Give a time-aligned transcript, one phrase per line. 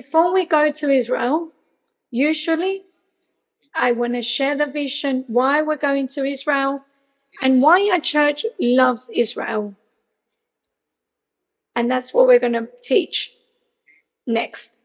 [0.00, 1.52] Before we go to Israel,
[2.10, 2.84] usually
[3.74, 6.86] I want to share the vision why we're going to Israel
[7.42, 9.74] and why our church loves Israel.
[11.76, 13.34] And that's what we're going to teach
[14.26, 14.78] next.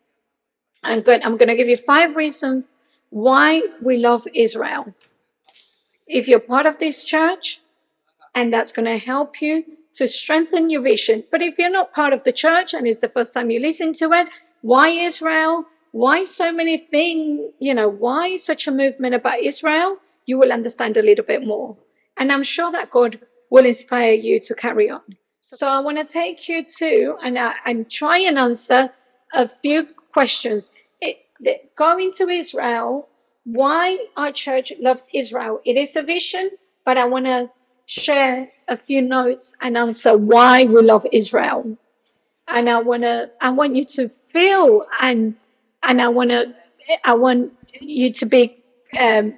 [0.84, 2.70] I'm going, I'm going to give you five reasons
[3.10, 4.94] why we love Israel.
[6.08, 7.62] If you're part of this church,
[8.34, 9.64] and that's going to help you
[9.94, 11.24] to strengthen your vision.
[11.32, 13.94] But if you're not part of the church and it's the first time you listen
[13.94, 14.28] to it,
[14.66, 15.66] why Israel?
[15.92, 17.52] Why so many things?
[17.60, 19.98] You know, why such a movement about Israel?
[20.26, 21.78] You will understand a little bit more.
[22.18, 23.20] And I'm sure that God
[23.52, 25.04] will inspire you to carry on.
[25.40, 28.90] So I want to take you to and, uh, and try and answer
[29.36, 30.72] a few questions.
[31.00, 31.18] It,
[31.76, 33.08] going to Israel,
[33.44, 35.62] why our church loves Israel.
[35.64, 36.50] It is a vision,
[36.86, 37.52] but I want to
[37.86, 41.78] share a few notes and answer why we love Israel.
[42.48, 45.36] And I want to, I want you to feel and,
[45.84, 46.54] and I want to,
[47.04, 48.64] I want you to be,
[49.00, 49.36] um,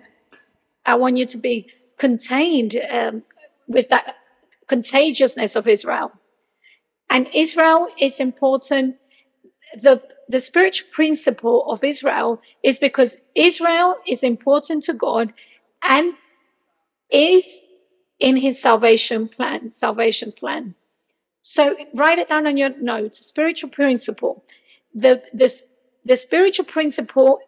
[0.86, 1.68] I want you to be
[1.98, 3.24] contained um,
[3.68, 4.16] with that
[4.68, 6.12] contagiousness of Israel.
[7.10, 8.98] And Israel is important.
[9.74, 15.34] The, the spiritual principle of Israel is because Israel is important to God
[15.84, 16.14] and
[17.10, 17.60] is
[18.20, 20.76] in his salvation plan, salvation's plan.
[21.50, 24.44] So write it down on your notes, spiritual principle.
[24.94, 25.50] The, the,
[26.04, 27.40] the spiritual principle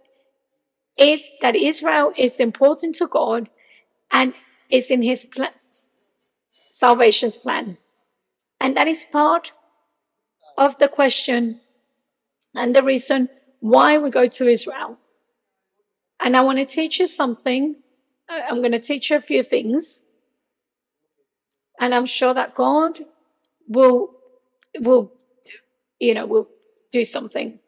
[0.97, 3.49] is that Israel is important to God
[4.09, 4.35] and
[4.69, 5.51] is in his plan,
[6.71, 7.77] salvation's plan.
[8.61, 9.51] And that is part
[10.57, 11.59] of the question
[12.55, 13.27] and the reason
[13.59, 14.97] why we go to Israel.
[16.21, 17.75] And I want to teach you something.
[18.29, 20.07] I'm going to teach you a few things
[21.77, 23.01] and I'm sure that God
[23.69, 24.11] will
[24.77, 25.13] we'll
[25.99, 26.49] you know we'll
[26.91, 27.59] do something.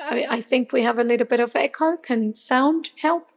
[0.00, 1.96] I, I think we have a little bit of echo.
[1.96, 3.28] Can sound help?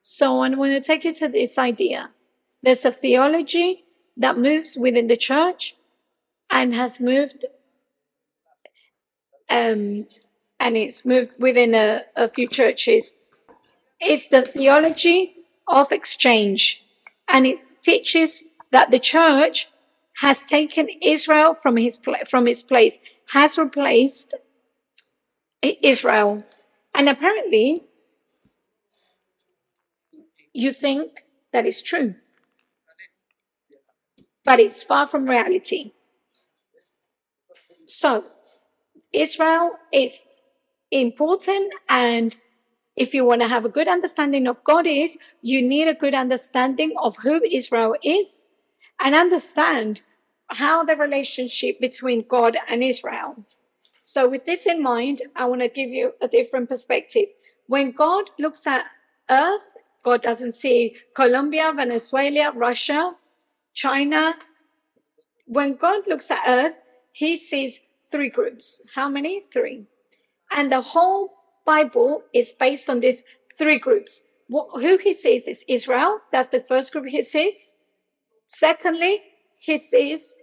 [0.00, 2.10] So I want to take you to this idea.
[2.62, 3.84] There's a theology
[4.16, 5.76] that moves within the church
[6.50, 7.44] and has moved
[9.48, 10.06] um,
[10.58, 13.14] and it's moved within a, a few churches.
[14.00, 15.34] It's the theology
[15.68, 16.84] of exchange
[17.28, 19.68] and it teaches that the church
[20.16, 22.98] has taken Israel from his from its place,
[23.32, 24.34] has replaced
[25.62, 26.44] Israel,
[26.94, 27.84] and apparently,
[30.52, 32.14] you think that is true,
[34.44, 35.92] but it's far from reality.
[37.86, 38.24] So,
[39.12, 40.22] Israel is
[40.90, 42.36] important and
[42.94, 46.14] if you want to have a good understanding of God is, you need a good
[46.14, 48.50] understanding of who Israel is
[49.02, 50.02] and understand
[50.48, 53.44] how the relationship between God and Israel.
[54.00, 57.26] So with this in mind, I want to give you a different perspective.
[57.66, 58.86] When God looks at
[59.30, 59.60] earth,
[60.04, 63.14] God doesn't see Colombia, Venezuela, Russia,
[63.74, 64.34] China.
[65.46, 66.74] When God looks at earth,
[67.12, 68.82] he sees three groups.
[68.94, 69.40] How many?
[69.40, 69.86] Three.
[70.54, 71.32] And the whole
[71.64, 73.22] Bible is based on these
[73.56, 74.22] three groups.
[74.50, 76.20] Who he sees is Israel.
[76.30, 77.78] That's the first group he says.
[78.54, 79.22] Secondly,
[79.58, 80.38] he says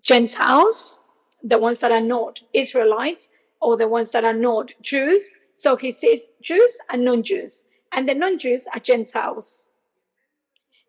[0.00, 0.98] Gentiles,
[1.42, 3.30] the ones that are not Israelites
[3.60, 5.38] or the ones that are not Jews.
[5.56, 7.64] So he says Jews and non-Jews.
[7.90, 9.70] And the non-Jews are Gentiles.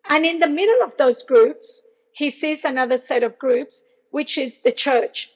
[0.08, 4.58] And in the middle of those groups, he sees another set of groups, which is
[4.58, 5.30] the church.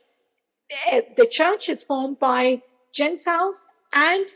[0.86, 2.62] Eh, the church is formed by
[2.94, 4.28] Gentiles and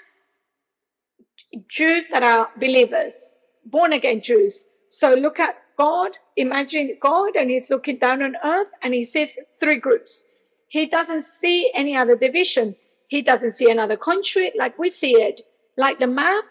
[1.69, 4.65] Jews that are believers, born again Jews.
[4.89, 9.37] So look at God, imagine God, and he's looking down on earth and he sees
[9.59, 10.29] three groups.
[10.69, 12.77] He doesn't see any other division.
[13.09, 15.41] He doesn't see another country like we see it.
[15.77, 16.45] Like the map,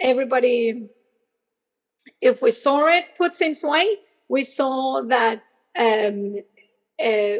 [0.00, 0.88] everybody,
[2.22, 3.96] if we saw it put in way,
[4.26, 5.42] we saw that
[5.78, 6.36] um,
[6.98, 7.36] uh,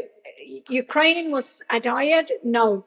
[0.69, 2.31] Ukraine was a diet.
[2.45, 2.85] No,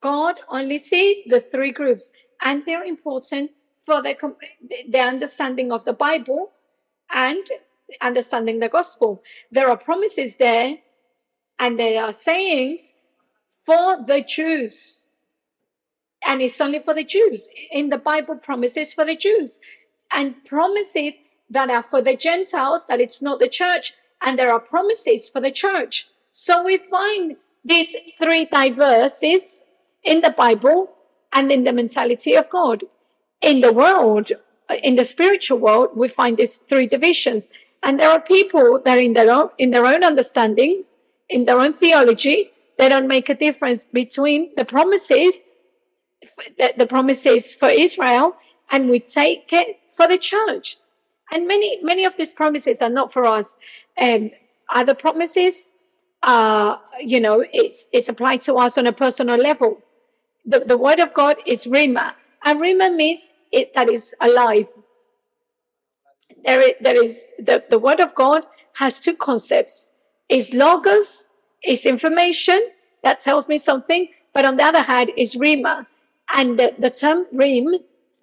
[0.00, 2.12] God only see the three groups,
[2.44, 3.50] and they're important
[3.84, 4.14] for the,
[4.88, 6.52] the understanding of the Bible
[7.12, 7.44] and
[8.00, 9.22] understanding the gospel.
[9.50, 10.78] There are promises there,
[11.58, 12.94] and there are sayings
[13.64, 15.08] for the Jews.
[16.26, 17.48] And it's only for the Jews.
[17.70, 19.58] In the Bible, promises for the Jews,
[20.12, 21.14] and promises
[21.50, 25.40] that are for the Gentiles, that it's not the church, and there are promises for
[25.40, 26.08] the church.
[26.30, 29.64] So we find these three diverses
[30.02, 30.90] in the Bible
[31.32, 32.84] and in the mentality of God.
[33.40, 34.32] In the world,
[34.82, 37.48] in the spiritual world, we find these three divisions.
[37.82, 40.84] And there are people that in their own, in their own understanding,
[41.28, 45.40] in their own theology, They don't make a difference between the promises,
[46.76, 48.36] the, promises for Israel,
[48.70, 50.78] and we take it for the church.
[51.32, 53.58] And many, many of these promises are not for us.
[54.00, 54.30] Um,
[54.70, 55.70] other promises,
[56.22, 59.82] uh, you know, it's, it's applied to us on a personal level.
[60.46, 62.14] The, the word of God is Rhema,
[62.44, 64.70] And Rhema means it that is alive.
[66.44, 68.46] There is, there is the, the word of God
[68.76, 69.98] has two concepts.
[70.28, 71.32] It's logos,
[71.62, 72.70] it's information
[73.02, 75.86] that tells me something, but on the other hand it's rhema.
[76.34, 77.68] And the, the term Rim,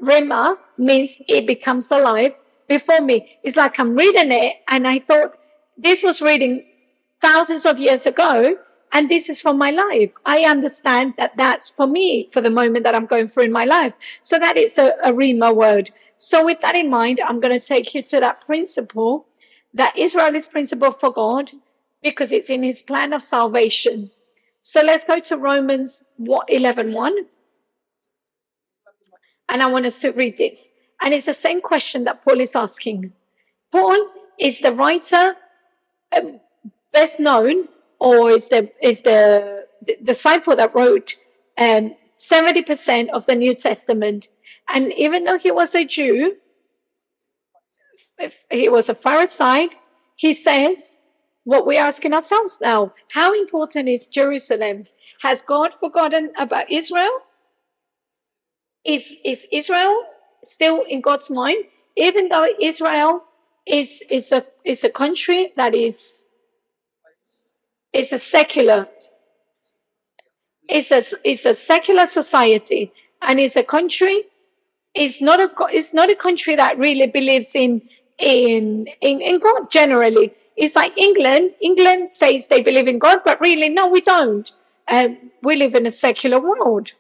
[0.02, 2.34] Rhema means it becomes alive
[2.68, 3.38] before me.
[3.44, 5.38] It's like I'm reading it and I thought
[5.78, 6.66] this was reading
[7.22, 8.58] thousands of years ago
[8.92, 10.12] and this is for my life.
[10.26, 13.66] I understand that that's for me for the moment that I'm going through in my
[13.66, 13.98] life.
[14.22, 15.92] So that is a, a Rhema word.
[16.18, 19.28] So with that in mind, I'm going to take you to that principle
[19.74, 21.52] that Israel is principle for God
[22.02, 24.12] because it's in his plan of salvation.
[24.62, 26.06] So let's go to Romans
[26.48, 27.18] 11 1.
[29.50, 30.72] And I want us to read this.
[31.02, 33.14] And it's the same question that Paul is asking.
[33.72, 33.98] Paul
[34.40, 35.36] is the writer
[36.16, 36.40] um,
[36.94, 37.68] best known,
[38.00, 41.16] or is the is the, the disciple that wrote
[41.58, 44.30] um, 70% of the New Testament.
[44.74, 46.38] And even though he was a Jew,
[48.18, 49.74] if he was a Pharisee,
[50.16, 50.98] he says,
[51.44, 54.86] what we're asking ourselves now, how important is Jerusalem?
[55.22, 57.20] Has God forgotten about Israel?
[58.84, 60.04] Is, is Israel
[60.44, 61.66] still in God's mind,
[61.96, 63.24] even though Israel
[63.66, 66.30] is, is a, is a country that is,
[67.94, 68.88] is a secular,
[70.68, 72.92] it's a, it's a secular society
[73.22, 74.24] and it's a country,
[74.96, 77.82] it's not a, it's not a country that really believes in,
[78.18, 80.34] in, in, in God generally.
[80.56, 81.52] It's like England.
[81.60, 84.52] England says they believe in God, but really, no, we don't.
[84.88, 86.94] Um, we live in a secular world.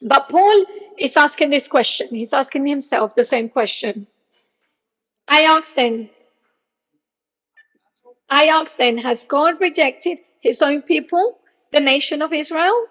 [0.00, 0.64] But Paul
[0.96, 2.08] is asking this question.
[2.10, 4.06] He's asking himself the same question.
[5.26, 6.10] I asked then,
[8.30, 11.38] I asked then, has God rejected his own people,
[11.72, 12.86] the nation of Israel?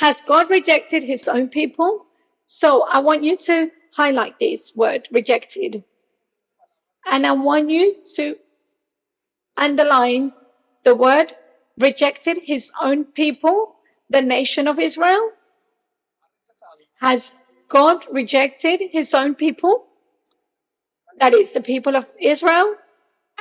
[0.00, 2.06] Has God rejected his own people?
[2.50, 5.84] So I want you to highlight this word, rejected.
[7.04, 8.36] And I want you to
[9.58, 10.32] underline
[10.82, 11.34] the word
[11.76, 13.74] rejected his own people,
[14.08, 15.32] the nation of Israel.
[17.00, 17.34] Has
[17.68, 19.84] God rejected his own people?
[21.20, 22.76] That is the people of Israel.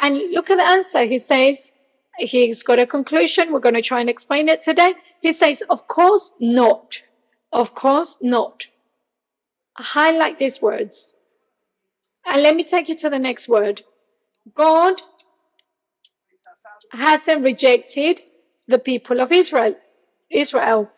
[0.01, 1.05] And look at the answer.
[1.05, 1.75] He says,
[2.17, 3.53] he's got a conclusion.
[3.53, 4.95] We're going to try and explain it today.
[5.21, 7.03] He says, of course not.
[7.53, 8.67] Of course not.
[9.79, 11.17] Highlight these words.
[12.25, 13.83] And let me take you to the next word.
[14.53, 15.01] God
[16.91, 18.21] hasn't rejected
[18.67, 19.75] the people of Israel.
[20.29, 20.91] Israel.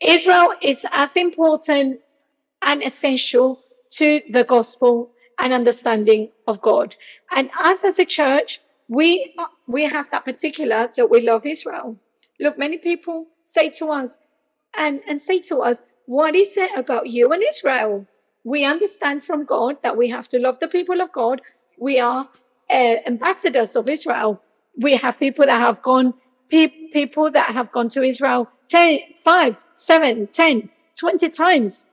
[0.00, 2.00] Israel is as important
[2.62, 3.60] and essential
[3.90, 5.10] to the gospel
[5.40, 6.94] and understanding of God.
[7.34, 9.34] And us as a church, we
[9.66, 11.96] we have that particular that we love Israel.
[12.40, 14.18] Look, many people say to us
[14.76, 18.06] and, and say to us, what is it about you and Israel?
[18.48, 21.42] We understand from God that we have to love the people of God.
[21.78, 22.30] We are
[22.70, 24.40] uh, ambassadors of Israel.
[24.80, 26.14] We have people that have gone,
[26.50, 31.90] pe- people that have gone to Israel 10, 5, 7, 10, 20 times.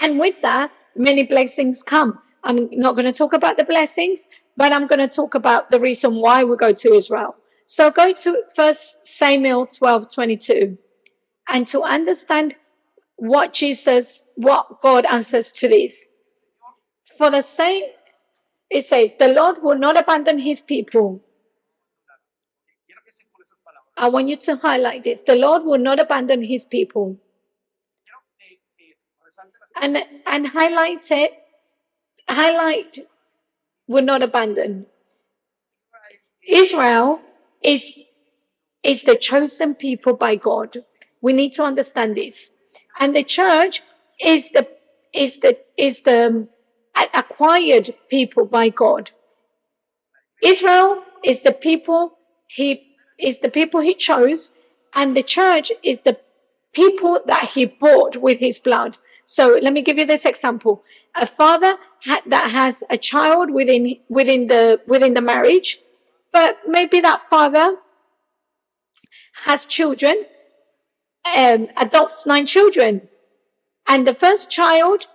[0.00, 2.20] And with that, many blessings come.
[2.44, 5.80] I'm not going to talk about the blessings, but I'm going to talk about the
[5.80, 7.34] reason why we go to Israel.
[7.66, 10.78] So go to First Samuel 12, 22.
[11.52, 12.54] And to understand
[13.20, 16.08] what Jesus, what God answers to this.
[17.16, 17.84] For the same,
[18.68, 21.22] it says, the Lord will not abandon his people
[24.00, 25.22] I want you to highlight this.
[25.22, 27.18] The Lord will not abandon his people.
[29.80, 31.32] And, and highlight it,
[32.26, 33.00] highlight
[33.86, 34.86] will not abandon.
[36.48, 37.20] Israel
[37.62, 37.98] is,
[38.82, 40.78] is the chosen people by God.
[41.20, 42.56] We need to understand this.
[43.00, 43.82] And the church
[44.22, 44.68] is the,
[45.12, 46.48] is the, is the um,
[47.14, 49.10] acquired people by God.
[50.42, 54.52] Israel is the people he is the people he chose,
[54.94, 56.18] and the church is the
[56.72, 58.98] people that he bought with his blood.
[59.24, 60.82] So let me give you this example:
[61.14, 65.78] a father ha- that has a child within within the within the marriage,
[66.32, 67.76] but maybe that father
[69.44, 70.24] has children,
[71.36, 73.08] um, adopts nine children,
[73.86, 75.06] and the first child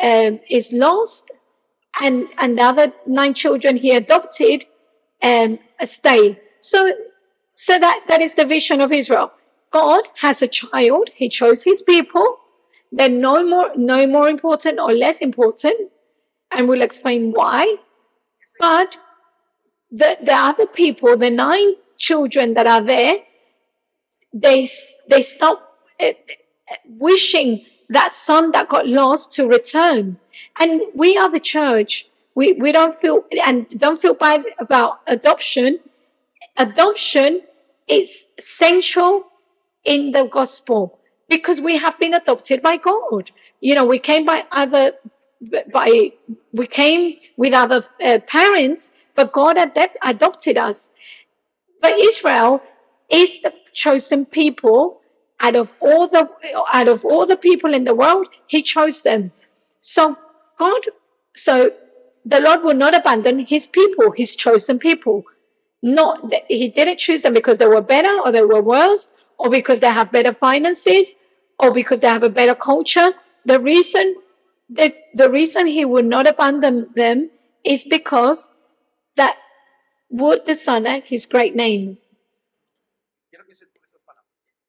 [0.00, 1.30] um, is lost,
[2.00, 4.64] and and the other nine children he adopted
[5.22, 6.40] um, stay.
[6.60, 6.92] So
[7.58, 9.28] So that, that is the vision of Israel.
[9.70, 11.08] God has a child.
[11.20, 12.26] He chose his people.
[12.92, 15.78] They're no more, no more important or less important.
[16.52, 17.62] And we'll explain why.
[18.60, 18.98] But
[19.90, 23.14] the, the other people, the nine children that are there,
[24.42, 24.68] they,
[25.08, 26.12] they stop uh,
[26.86, 30.18] wishing that son that got lost to return.
[30.58, 32.08] And we are the church.
[32.34, 35.78] We, we don't feel, and don't feel bad about adoption.
[36.56, 37.42] Adoption
[37.88, 39.26] is essential
[39.84, 43.30] in the gospel because we have been adopted by God.
[43.60, 44.92] You know, we came by other,
[45.72, 46.12] by,
[46.52, 50.92] we came with other uh, parents, but God ad- adopted us.
[51.80, 52.62] But Israel
[53.10, 55.00] is the chosen people
[55.40, 56.28] out of all the,
[56.72, 59.32] out of all the people in the world, he chose them.
[59.80, 60.16] So
[60.58, 60.82] God,
[61.34, 61.70] so
[62.24, 65.24] the Lord will not abandon his people, his chosen people.
[65.82, 69.80] Not he didn't choose them because they were better or they were worse or because
[69.80, 71.14] they have better finances
[71.60, 73.12] or because they have a better culture.
[73.44, 74.16] The reason
[74.70, 77.30] that the reason he would not abandon them
[77.62, 78.54] is because
[79.16, 79.36] that
[80.10, 81.98] would dishonor his great name.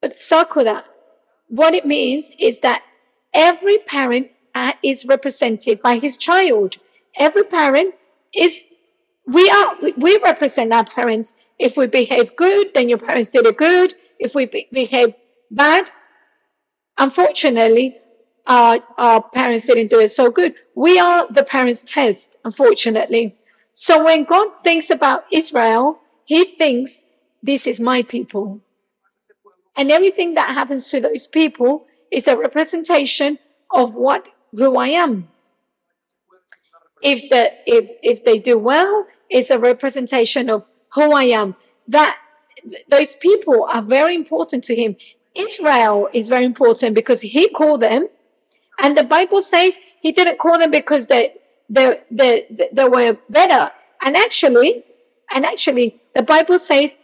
[0.01, 0.17] But
[0.63, 0.85] that.
[1.47, 2.83] What it means is that
[3.33, 6.77] every parent uh, is represented by his child.
[7.17, 7.95] Every parent
[8.35, 8.73] is
[9.25, 11.35] we are we represent our parents.
[11.59, 13.93] If we behave good then your parents did it good.
[14.19, 15.13] If we be- behave
[15.49, 15.89] bad
[16.97, 17.97] unfortunately
[18.47, 20.55] our, our parents didn't do it so good.
[20.75, 23.35] We are the parents test unfortunately.
[23.73, 27.11] So when god thinks about israel he thinks
[27.43, 28.61] this is my people
[29.77, 33.39] and everything that happens to those people is a representation
[33.71, 35.27] of what who i am.
[37.01, 41.55] If the if if they do well it's a representation of who i am.
[41.87, 42.17] That
[42.89, 44.95] those people are very important to him.
[45.35, 48.07] Israel is very important because he called them.
[48.79, 51.35] And the bible says he didn't call them because they
[51.69, 53.71] they they, they were better.
[54.01, 54.83] And actually
[55.33, 56.95] and actually the bible says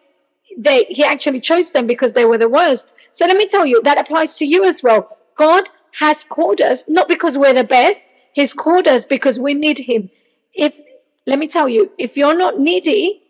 [0.57, 3.81] they he actually chose them because they were the worst so let me tell you
[3.83, 5.69] that applies to you as well god
[5.99, 10.09] has called us not because we're the best He's called us because we need him.
[10.53, 10.75] If,
[11.25, 13.21] let me tell you, if you're not needy,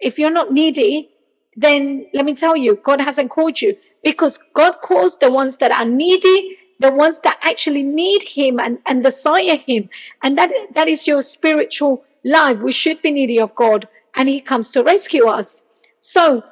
[0.00, 1.10] if you're not needy,
[1.54, 5.72] then let me tell you, God hasn't called you because God calls the ones that
[5.72, 9.88] are needy, the ones that actually need him and, and desire him.
[10.22, 12.60] And that, that is your spiritual life.
[12.60, 15.64] We should be needy of God and he comes to rescue us.
[16.00, 16.42] So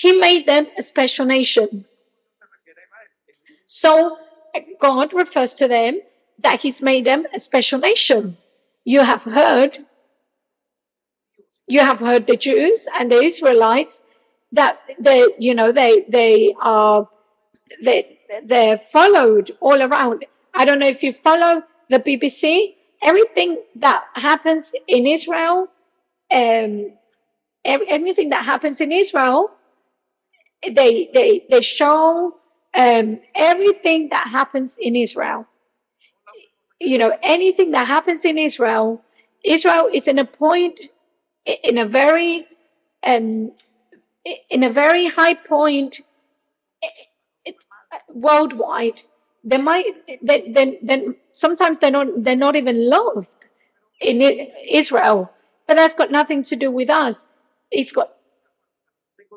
[0.00, 1.84] he made them a special nation.
[3.66, 4.16] So
[4.80, 6.00] God refers to them
[6.38, 8.36] that he's made them a special nation.
[8.84, 9.78] You have heard,
[11.66, 14.04] you have heard the Jews and the Israelites
[14.52, 17.08] that they, you know, they, they are,
[17.82, 20.24] they, they're followed all around.
[20.54, 25.68] I don't know if you follow the BBC, everything that happens in Israel,
[26.30, 26.92] um,
[27.64, 29.50] everything that happens in Israel,
[30.62, 32.36] they, they, they show,
[32.74, 35.46] um, everything that happens in Israel
[36.80, 39.02] you know, anything that happens in Israel,
[39.44, 40.80] Israel is in a point,
[41.64, 42.46] in a very,
[43.02, 43.52] um,
[44.50, 46.00] in a very high point
[48.08, 49.02] worldwide.
[49.44, 49.86] They might,
[50.22, 53.46] then, then sometimes they're not, they're not even loved
[54.00, 54.20] in
[54.68, 55.32] Israel,
[55.66, 57.26] but that's got nothing to do with us.
[57.70, 58.10] It's got,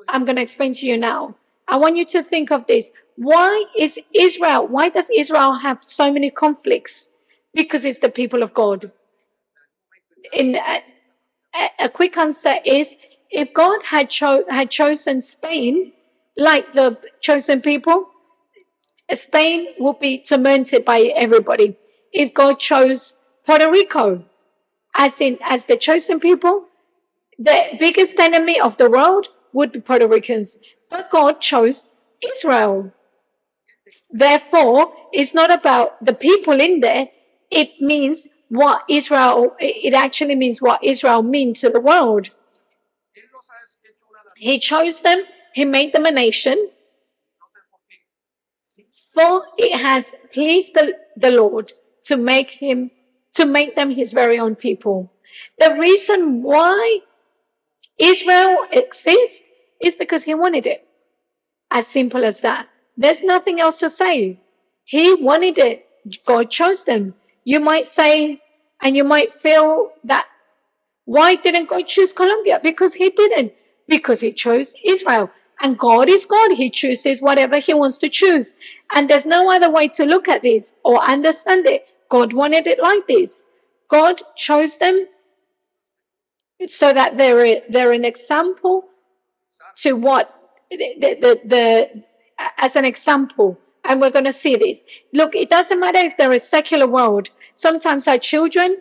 [0.10, 1.36] I'm going to explain to you now.
[1.68, 2.92] I want you to think of this.
[3.18, 7.12] Why is Israel, why does Israel have so many conflicts?
[7.54, 8.92] because it's the people of God.
[10.34, 10.80] In uh,
[11.56, 12.96] a, a quick answer is
[13.32, 15.94] if God had cho- had chosen Spain
[16.38, 18.10] like the chosen people,
[19.14, 21.78] Spain would be tormented by everybody.
[22.14, 24.26] If God chose Puerto Rico
[24.98, 26.66] as in as the chosen people,
[27.40, 30.60] the biggest enemy of the world would be Puerto Ricans.
[30.90, 32.92] But God chose Israel.
[34.10, 37.10] Therefore, it's not about the people in there,
[37.50, 42.30] it means what Israel, it actually means what Israel means to the world.
[44.38, 46.70] He chose them, he made them a nation,
[49.14, 51.74] for it has pleased the, the Lord
[52.06, 52.92] to make him,
[53.34, 55.12] to make them his very own people.
[55.60, 57.00] The reason why
[58.02, 59.48] Israel exists
[59.80, 60.88] is because he wanted it.
[61.70, 62.68] As simple as that.
[62.98, 64.40] There's nothing else to say.
[64.84, 65.88] He wanted it.
[66.26, 67.14] God chose them.
[67.46, 68.42] You might say,
[68.82, 70.28] and you might feel that
[71.06, 72.60] why didn't God choose Colombia?
[72.62, 73.54] Because he didn't.
[73.88, 75.30] Because he chose Israel.
[75.62, 76.52] And God is God.
[76.52, 78.54] He chooses whatever he wants to choose.
[78.96, 81.88] And there's no other way to look at this or understand it.
[82.10, 83.46] God wanted it like this.
[83.90, 85.08] God chose them
[86.68, 88.86] so that they're, they're an example
[89.78, 90.34] to what
[90.70, 92.04] the, the, the,
[92.58, 93.60] as an example.
[93.84, 94.84] And we're going to see this.
[95.12, 97.30] Look, it doesn't matter if they're a secular world.
[97.56, 98.78] Sometimes our children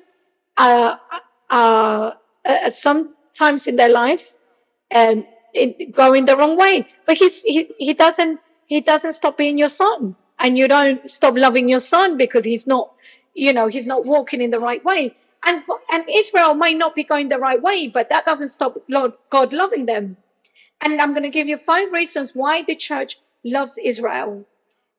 [0.59, 1.01] are,
[1.49, 2.17] are
[2.69, 4.41] sometimes in their lives
[4.91, 5.25] and
[5.61, 6.87] um, going the wrong way.
[7.07, 10.17] But he's, he, he doesn't, he doesn't stop being your son.
[10.39, 12.93] And you don't stop loving your son because he's not,
[13.35, 15.17] you know, he's not walking in the right way.
[15.45, 19.13] And, and Israel might not be going the right way, but that doesn't stop Lord
[19.31, 20.17] God loving them.
[20.81, 24.47] And I'm going to give you five reasons why the church loves Israel.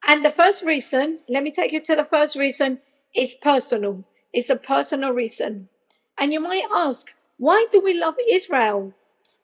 [0.08, 2.80] And the first reason, let me take you to the first reason,
[3.16, 4.04] is personal.
[4.34, 5.70] It's a personal reason.
[6.18, 8.94] And you might ask, why do we love Israel?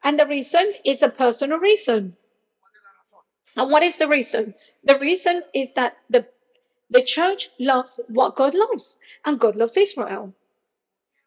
[0.03, 2.15] And the reason is a personal reason.
[3.55, 4.53] And what is the reason?
[4.83, 6.27] The reason is that the,
[6.89, 10.33] the church loves what God loves, and God loves Israel.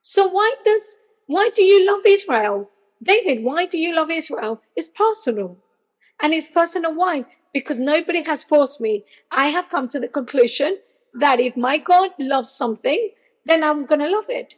[0.02, 2.71] So why does why do you love Israel?
[3.02, 4.61] David, why do you love Israel?
[4.76, 5.59] It's personal.
[6.21, 7.25] And it's personal why?
[7.52, 9.04] Because nobody has forced me.
[9.30, 10.78] I have come to the conclusion
[11.14, 13.11] that if my God loves something,
[13.45, 14.54] then I'm going to love it.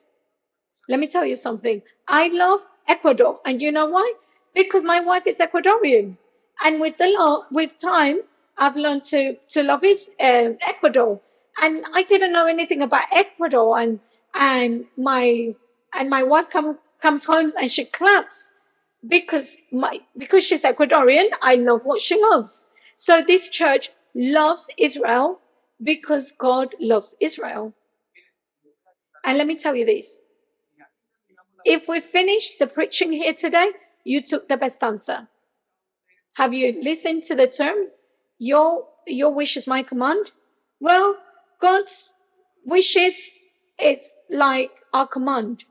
[0.89, 1.83] Let me tell you something.
[2.09, 3.41] I love Ecuador.
[3.47, 4.15] And you know why?
[4.55, 6.17] Because my wife is Ecuadorian.
[6.65, 8.21] And with the law, with time,
[8.59, 11.21] I've learned to, to love his, uh, Ecuador.
[11.63, 13.79] And I didn't know anything about Ecuador.
[13.79, 14.01] And,
[14.35, 15.55] and my,
[15.95, 18.59] and my wife come, comes home and she claps
[19.07, 21.29] because my, because she's Ecuadorian.
[21.43, 22.67] I love what she loves.
[22.97, 25.41] So this church loves Israel
[25.83, 27.75] because God loves Israel.
[29.25, 30.23] And let me tell you this.
[31.65, 33.71] If we finish the preaching here today,
[34.05, 35.29] you took the best answer.
[36.37, 37.89] Have you listened to the term?
[38.39, 40.33] Your, your wish is my command.
[40.81, 41.17] Well,
[41.61, 42.13] God's
[42.65, 43.31] wishes
[43.83, 45.65] is like our command.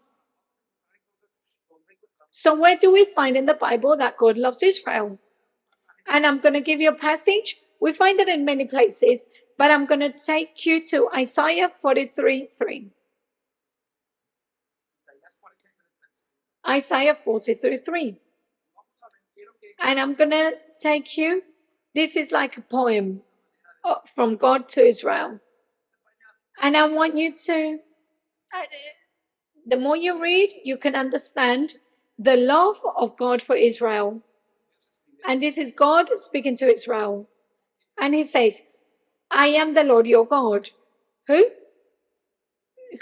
[2.29, 5.19] So where do we find in the Bible that God loves Israel?
[6.07, 7.57] And I'm going to give you a passage.
[7.79, 9.25] We find it in many places,
[9.57, 12.91] but I'm going to take you to Isaiah 43 3.
[16.67, 18.17] Isaiah 43 3.
[19.83, 21.43] And I'm going to take you,
[21.95, 23.21] this is like a poem
[23.83, 25.39] uh, from God to Israel.
[26.61, 27.79] And I want you to,
[29.65, 31.75] the more you read, you can understand
[32.17, 34.21] the love of God for Israel.
[35.27, 37.29] And this is God speaking to Israel.
[37.99, 38.61] And he says,
[39.31, 40.71] I am the Lord your God.
[41.27, 41.47] Who?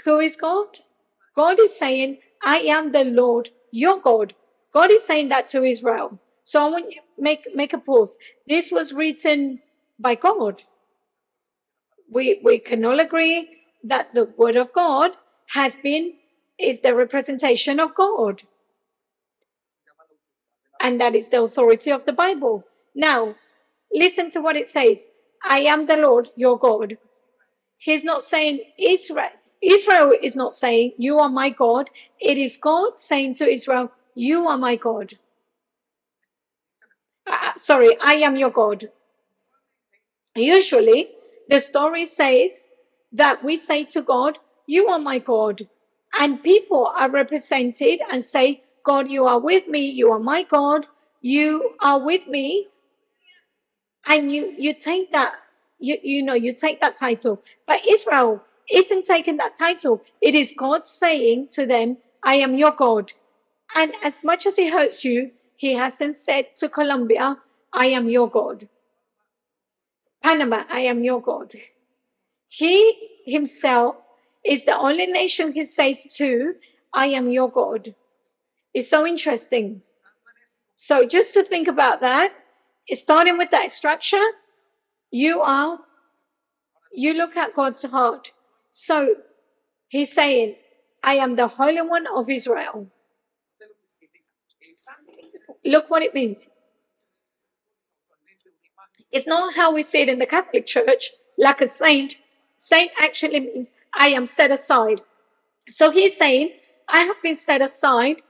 [0.04, 0.80] Who is God?
[1.34, 4.34] God is saying, I am the Lord your God.
[4.72, 6.18] God is saying that to Israel.
[6.44, 8.18] So I want you make make a pause.
[8.46, 9.60] This was written
[9.98, 10.64] by God.
[12.10, 13.48] We we can all agree
[13.84, 15.16] that the word of God
[15.54, 16.14] has been
[16.58, 18.42] is the representation of God.
[20.80, 22.64] And that is the authority of the Bible.
[22.94, 23.34] Now,
[23.92, 25.10] listen to what it says.
[25.44, 26.98] I am the Lord your God.
[27.78, 29.30] He's not saying Israel.
[29.62, 31.90] Israel is not saying, You are my God.
[32.20, 35.14] It is God saying to Israel, You are my God.
[37.26, 38.90] Uh, sorry, I am your God.
[40.34, 41.10] Usually,
[41.48, 42.68] the story says
[43.12, 44.38] that we say to God,
[44.70, 45.66] You are my God.
[46.20, 49.80] And people are represented and say, God, you are with me.
[49.90, 50.86] You are my God.
[51.20, 52.68] You are with me.
[54.06, 55.34] And you, you take that,
[55.80, 57.42] you, you know, you take that title.
[57.66, 60.02] But Israel isn't taking that title.
[60.20, 63.12] It is God saying to them, I am your God.
[63.74, 67.38] And as much as it hurts you, he hasn't said to Colombia,
[67.72, 68.68] I am your God.
[70.22, 71.54] Panama, I am your God.
[72.48, 73.96] He himself
[74.44, 76.54] is the only nation he says to,
[76.92, 77.94] I am your God.
[78.72, 79.82] It's so interesting.
[80.76, 82.32] So just to think about that,
[82.92, 84.24] starting with that structure,
[85.10, 85.78] you are,
[86.92, 88.32] you look at God's heart.
[88.70, 89.16] So
[89.88, 90.56] he's saying,
[91.02, 92.88] I am the Holy One of Israel.
[95.64, 96.48] Look what it means.
[99.12, 102.16] It's not how we see it in the Catholic Church, like a saint.
[102.56, 105.02] Saint actually means I am set aside.
[105.68, 106.50] So he's saying,
[106.88, 108.22] I have been set aside.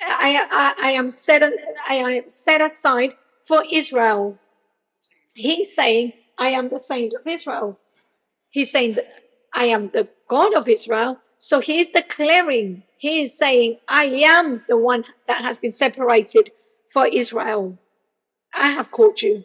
[0.00, 1.42] I, I, I am set,
[1.88, 4.38] I am set aside for Israel.
[5.34, 7.78] He's saying, I am the saint of Israel.
[8.50, 8.96] He's saying,
[9.54, 11.18] I am the God of Israel.
[11.38, 16.50] So he is declaring, he is saying, I am the one that has been separated
[16.92, 17.78] for Israel.
[18.54, 19.44] I have called you.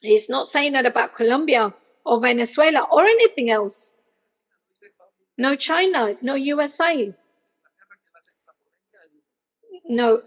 [0.00, 3.98] He's not saying that about Colombia or Venezuela or anything else.
[5.38, 7.14] No China, no USA,
[9.88, 10.22] no,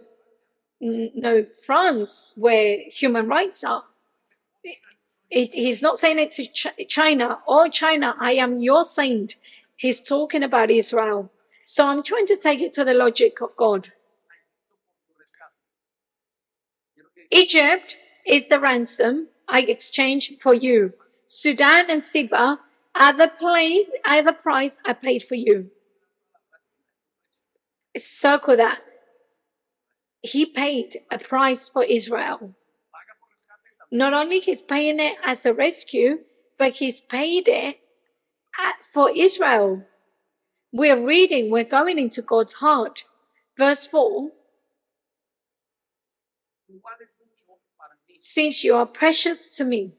[0.79, 3.83] no France, where human rights are.
[5.29, 7.39] It, he's not saying it to Ch- China.
[7.47, 9.35] Oh, China, I am your saint.
[9.75, 11.31] He's talking about Israel.
[11.65, 13.91] So I'm trying to take it to the logic of God.
[17.31, 20.93] Egypt is the ransom I exchange for you.
[21.27, 22.59] Sudan and Seba
[22.99, 25.71] are the place, are the price I paid for you.
[27.97, 28.81] Circle that.
[30.21, 32.55] He paid a price for Israel.
[33.91, 36.19] Not only he's paying it as a rescue,
[36.57, 37.77] but he's paid it
[38.93, 39.83] for Israel.
[40.71, 43.03] We're reading, we're going into God's heart.
[43.57, 44.29] Verse 4
[48.19, 49.93] Since you are precious to me.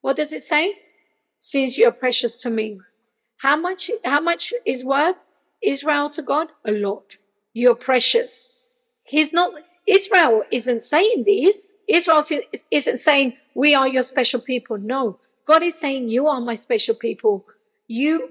[0.00, 0.78] What does it say?
[1.38, 2.80] Since you are precious to me.
[3.38, 5.16] How much, how much is worth
[5.62, 6.48] Israel to God?
[6.64, 7.16] A lot.
[7.52, 8.50] You're precious.
[9.04, 9.52] He's not,
[9.86, 11.76] Israel isn't saying this.
[11.88, 12.22] Israel
[12.70, 14.78] isn't saying, we are your special people.
[14.78, 15.18] No.
[15.46, 17.44] God is saying, you are my special people.
[17.88, 18.30] You,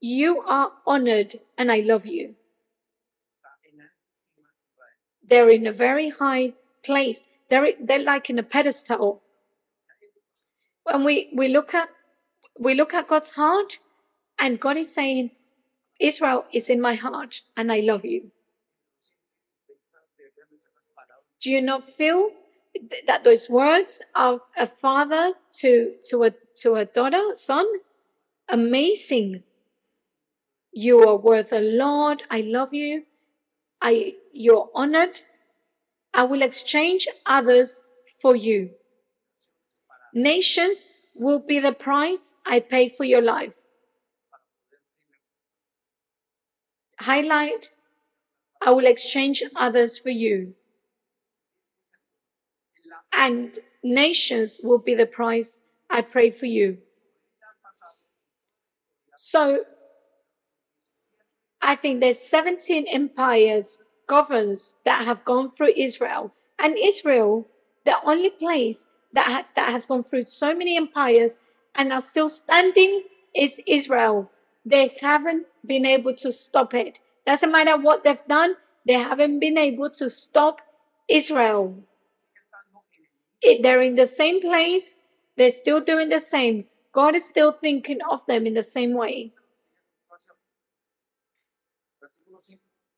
[0.00, 2.34] you are honored and I love you.
[5.26, 7.28] They're in a very high place.
[7.48, 9.22] They're, they're like in a pedestal.
[10.90, 11.88] When we, we look at,
[12.58, 13.78] we look at God's heart
[14.40, 15.32] and God is saying,
[16.00, 18.30] Israel is in my heart and I love you.
[21.40, 22.30] Do you not feel
[23.06, 27.66] that those words of a father to to a to a daughter, son,
[28.48, 29.42] amazing.
[30.72, 32.22] You are worth a lot.
[32.30, 33.04] I love you.
[33.82, 35.22] I you're honored.
[36.14, 37.82] I will exchange others
[38.22, 38.70] for you.
[40.14, 43.56] Nations will be the price I pay for your life.
[47.00, 47.70] Highlight
[48.60, 50.54] I will exchange others for you
[53.20, 56.78] and nations will be the price I pray for you.
[59.16, 59.64] So
[61.60, 66.32] I think there's 17 empires, governs that have gone through Israel.
[66.58, 67.46] And Israel,
[67.84, 71.38] the only place that, ha- that has gone through so many empires
[71.74, 73.02] and are still standing
[73.34, 74.30] is Israel.
[74.64, 77.00] They haven't been able to stop it.
[77.26, 80.60] Doesn't matter what they've done, they haven't been able to stop
[81.08, 81.76] Israel
[83.42, 85.00] it, they're in the same place,
[85.36, 86.66] they're still doing the same.
[86.92, 89.32] God is still thinking of them in the same way.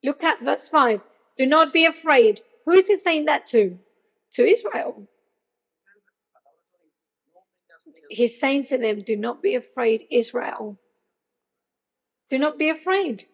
[0.03, 1.01] Look at verse 5.
[1.38, 2.40] Do not be afraid.
[2.64, 3.79] Who is he saying that to?
[4.33, 5.07] To Israel.
[8.12, 10.79] He's saying to them, Do not be afraid, Israel.
[12.31, 13.27] Do not be afraid.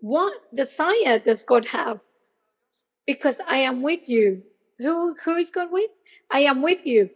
[0.00, 2.02] What desire does God have?
[3.06, 4.42] because I am with you.
[4.78, 5.90] Who, who is God with?
[6.30, 7.10] I am with you.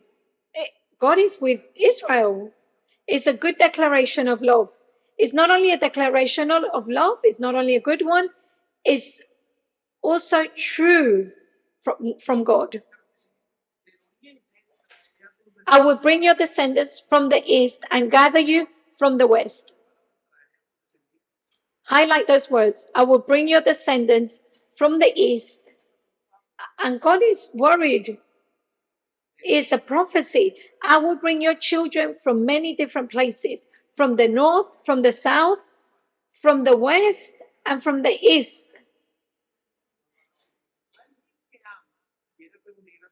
[0.54, 0.66] Eh,
[1.00, 2.52] God is with Israel.
[3.06, 4.70] It's a good declaration of love.
[5.18, 8.28] It's not only a declaration of love, it's not only a good one,
[8.84, 9.22] it's
[10.02, 11.32] also true
[11.82, 12.82] from, from God.
[15.66, 19.72] I will bring your descendants from the east and gather you from the west.
[21.86, 22.90] Highlight those words.
[22.94, 24.40] I will bring your descendants
[24.76, 25.62] from the east
[26.82, 28.18] and God is worried.
[29.40, 30.54] It's a prophecy.
[30.82, 35.58] I will bring your children from many different places from the north, from the south,
[36.42, 38.72] from the west, and from the east.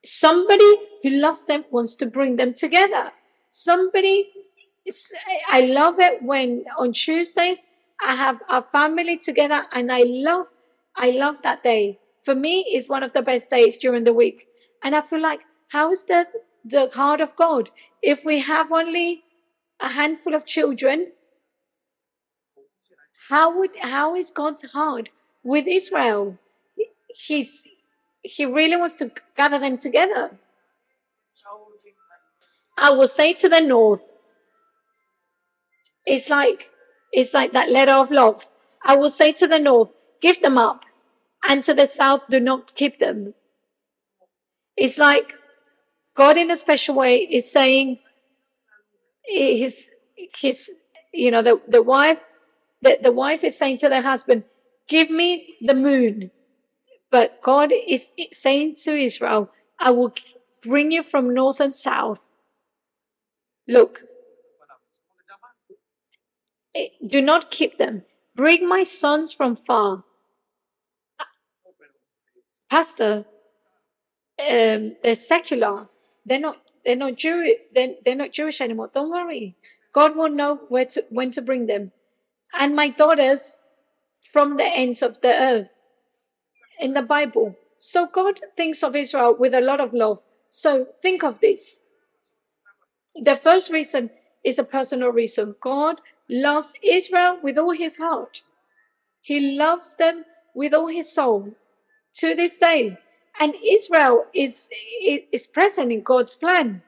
[0.05, 3.13] Somebody who loves them wants to bring them together.
[3.51, 4.33] Somebody,
[5.49, 7.69] I love it when on Tuesdays
[8.05, 10.49] I have our family together and I love,
[10.97, 14.49] I love that day for me is one of the best days during the week.
[14.83, 16.33] And I feel like, how is that
[16.65, 17.71] the heart of God?
[18.03, 19.25] If we have only
[19.81, 21.13] a handful of children,
[23.29, 25.11] how would how is God's heart
[25.43, 26.39] with Israel?
[27.09, 27.69] He's
[28.23, 30.39] he really wants to gather them together.
[32.77, 34.05] I will say to the north,
[36.07, 36.71] it's like
[37.13, 38.51] it's like that letter of love.
[38.85, 40.85] I will say to the north, give them up
[41.49, 43.35] and to the south do not keep them.
[44.77, 45.35] It's like
[46.15, 47.99] God in a special way is saying
[49.25, 50.71] his his
[51.13, 52.23] you know the, the wife
[52.85, 54.45] the, the wife is saying to the husband,
[54.89, 56.31] give me the moon.
[57.11, 60.13] But God is saying to Israel, I will
[60.63, 62.21] bring you from north and south.
[63.67, 64.03] Look,
[66.75, 68.03] eh, do not keep them.
[68.35, 70.05] Bring my sons from far.
[72.71, 73.25] Pastor,
[74.41, 75.89] um, they're secular.
[76.27, 76.61] They're not.
[76.85, 77.57] They're not Jewish.
[77.75, 78.91] They're, they're not Jewish anymore.
[78.93, 79.57] Don't worry.
[79.93, 81.93] God will know where to when to bring them.
[82.59, 83.59] And my daughters
[84.33, 85.69] from the ends of the earth
[86.79, 87.57] in the Bible.
[87.77, 90.23] So God thinks of Israel with a lot of love.
[90.49, 91.87] So think of this.
[93.15, 94.11] The first reason
[94.43, 95.55] is a personal reason.
[95.61, 98.43] God loves Israel with all his heart.
[99.21, 100.25] He loves them
[100.55, 101.55] with all his soul
[102.15, 102.99] to this day.
[103.41, 106.83] And Israel is, is present in God's plan.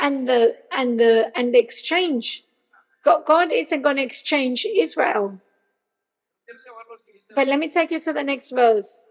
[0.00, 2.44] And the and the and the exchange.
[3.04, 5.38] God, God isn't going to exchange Israel.
[7.34, 9.08] But let me take you to the next verse.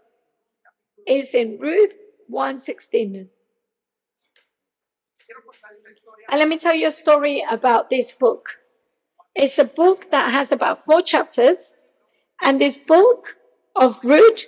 [1.06, 1.92] It's in Ruth
[2.28, 3.28] 116.
[6.32, 8.58] And let me tell you a story about this book.
[9.34, 11.76] It's a book that has about four chapters.
[12.40, 13.36] And this book
[13.76, 14.46] of Ruth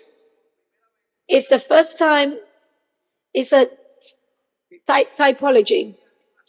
[1.28, 2.38] is the first time
[3.34, 3.68] it's a
[4.86, 5.96] ty- typology.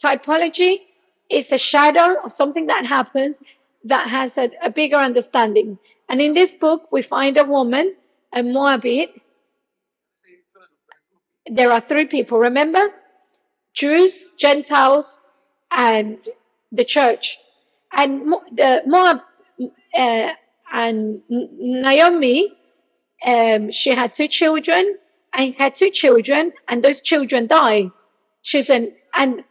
[0.02, 0.78] Typology
[1.28, 3.42] is a shadow of something that happens
[3.84, 5.78] that has a, a bigger understanding.
[6.08, 7.94] And in this book, we find a woman,
[8.32, 9.20] a Moabite.
[11.44, 12.90] There are three people, remember?
[13.74, 15.20] Jews, Gentiles,
[15.70, 16.18] and
[16.72, 17.38] the church.
[17.92, 19.20] And the Moab
[19.96, 20.32] uh,
[20.72, 22.52] and Naomi,
[23.24, 24.98] um, she had two children
[25.32, 27.90] and had two children, and those children died.
[28.42, 29.44] She's an and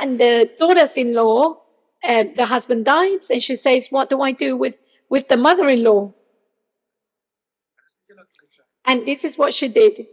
[0.00, 1.58] and the daughters-in-law,
[2.04, 4.78] uh, the husband dies, and she says, "What do I do with
[5.12, 6.10] with the mother-in-law.
[8.86, 10.06] And this is what she did.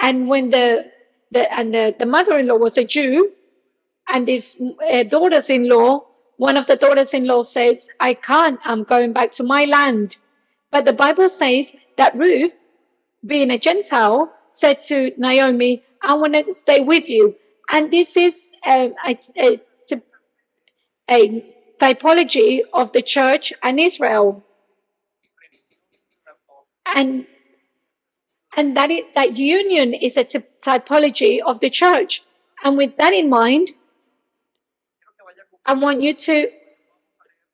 [0.00, 0.90] And when the,
[1.30, 3.32] the and the, the mother-in-law was a Jew,
[4.08, 6.04] and his uh, daughters-in-law,
[6.36, 10.16] one of the daughters-in-law says, I can't, I'm going back to my land.
[10.70, 12.54] But the Bible says that Ruth,
[13.26, 17.36] being a Gentile, said to Naomi, I want to stay with you.
[17.70, 19.60] And this is um, a, a,
[21.10, 24.44] a typology of the church and Israel.
[26.96, 27.26] And
[28.56, 32.22] and that it, that union is a t- typology of the church.
[32.64, 33.70] And with that in mind,
[35.68, 36.48] I want you to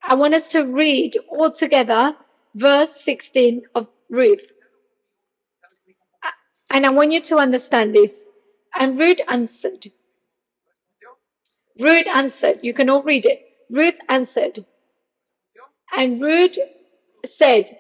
[0.05, 2.15] I want us to read all together
[2.55, 4.53] verse 16 of Ruth.
[6.71, 8.27] And I want you to understand this.
[8.79, 9.91] And Ruth answered.
[11.81, 12.61] Ruth answered.
[12.63, 13.41] You can all read it.
[13.69, 14.65] Ruth answered.
[15.97, 16.59] And Ruth
[17.25, 17.79] said,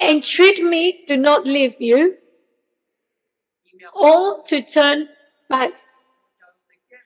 [0.00, 2.16] Entreat me to not leave you
[3.94, 5.08] or to turn
[5.48, 5.76] back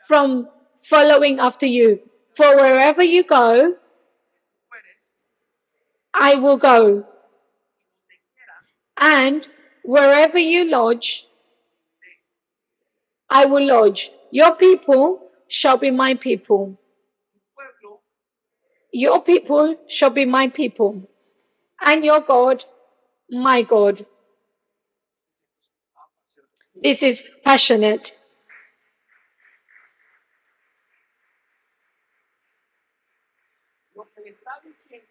[0.06, 2.00] from following after you.
[2.32, 3.76] For wherever you go,
[6.12, 7.06] I will go.
[9.00, 9.46] And
[9.84, 11.26] wherever you lodge,
[13.28, 14.10] I will lodge.
[14.30, 16.78] Your people shall be my people.
[18.92, 21.08] Your people shall be my people,
[21.84, 22.64] and your God,
[23.28, 24.06] my God.
[26.80, 28.12] This is passionate.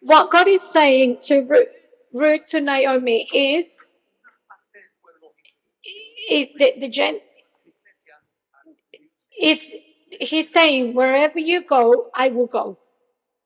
[0.02, 1.66] What God is saying to
[2.14, 3.80] Ruth to Naomi is,
[6.30, 7.20] it, the, the gen,
[9.42, 9.76] is
[10.20, 12.78] he's saying, wherever you go, I will go.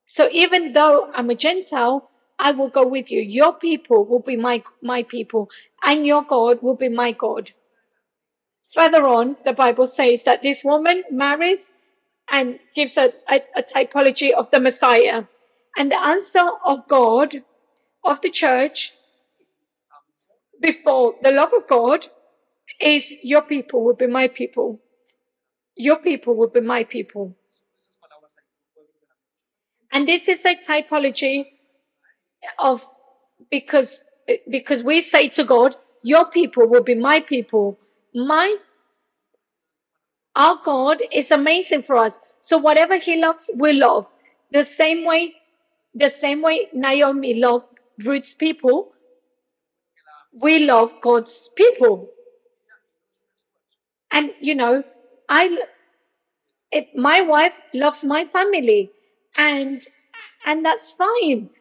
[0.06, 3.21] So even though I'm a Gentile, I will go with you.
[3.21, 5.49] Your people will be my, my people,
[5.84, 7.51] and your God will be my God.
[8.73, 11.73] Further on, the Bible says that this woman marries
[12.32, 15.23] and gives a, a, a typology of the Messiah.
[15.75, 17.43] And the answer of God,
[18.03, 18.93] of the church,
[20.62, 22.08] before the love of God,
[22.80, 24.80] is your people will be my people.
[25.75, 27.36] Your people will be my people.
[29.91, 31.47] And this is a typology
[32.60, 32.86] of
[33.49, 34.03] because
[34.49, 37.80] because we say to God, your people will be my people.
[38.13, 38.58] My
[40.36, 42.19] our God is amazing for us.
[42.39, 44.08] So whatever he loves, we love.
[44.51, 45.36] The same way,
[45.97, 47.67] the same way Naomi loved
[48.05, 48.93] Ruth's people,
[50.33, 52.10] we love God's people.
[54.12, 54.83] And you know,
[55.29, 55.60] I
[56.95, 58.91] my wife loves my family
[59.38, 59.86] and
[60.45, 61.51] And that's fine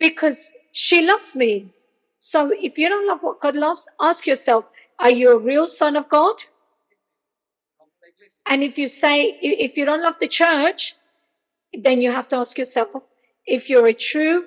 [0.00, 1.70] because she loves me.
[2.18, 4.66] So if you don't love what God loves, ask yourself,
[5.00, 6.36] are you a real son of God?
[8.48, 10.96] And if you say, if you don't love the church,
[11.74, 12.90] then you have to ask yourself
[13.46, 14.46] if you're a true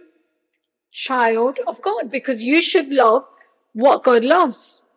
[0.91, 3.25] child of God, because you should love
[3.73, 4.89] what God loves.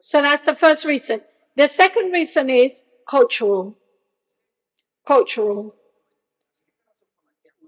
[0.00, 1.22] So that's the first reason.
[1.56, 3.78] The second reason is cultural.
[5.06, 5.74] Cultural.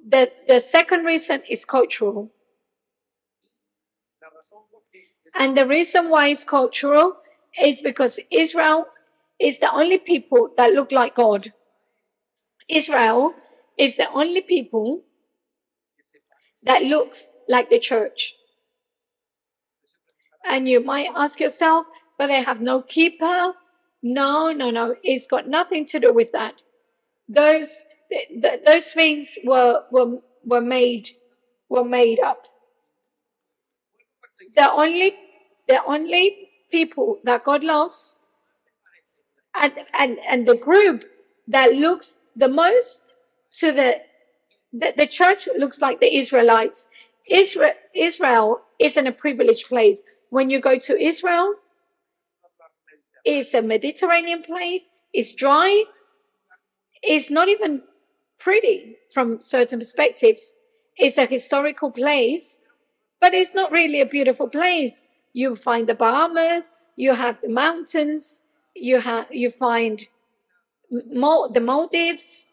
[0.09, 2.31] The, the second reason is cultural.
[5.35, 7.17] And the reason why it's cultural
[7.61, 8.87] is because Israel
[9.39, 11.53] is the only people that look like God.
[12.69, 13.35] Israel
[13.79, 15.03] is the only people
[16.65, 18.35] that looks like the church.
[20.47, 21.87] And you might ask yourself,
[22.19, 23.55] but they have no keeper.
[24.03, 24.97] No, no, no.
[25.03, 26.63] It's got nothing to do with that.
[27.29, 31.11] Those th- those things were were were made
[31.69, 32.47] were made up.
[34.57, 35.17] The only
[35.69, 38.21] the only people that God loves
[39.57, 41.05] and and and the group
[41.49, 43.03] that looks the most
[43.55, 44.03] to the
[44.73, 46.91] the, church looks like the Israelites.
[47.29, 50.03] Israel Israel isn't a privileged place.
[50.31, 51.55] When you go to Israel,
[53.25, 54.91] it's a Mediterranean place.
[55.13, 55.85] It's dry.
[57.03, 57.83] It's not even
[58.39, 60.55] pretty from certain perspectives.
[60.97, 62.63] It's a historical place,
[63.21, 65.03] but it's not really a beautiful place.
[65.33, 68.45] You find the Bahamas, you have the mountains,
[68.75, 70.07] you have you find
[70.91, 72.53] Mal- the Maldives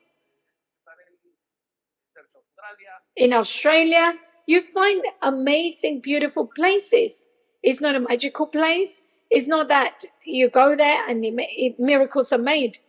[3.15, 4.15] In Australia,
[4.47, 7.23] you find amazing, beautiful places.
[7.61, 9.01] It's not a magical place.
[9.29, 12.79] It's not that you go there and it, it, miracles are made.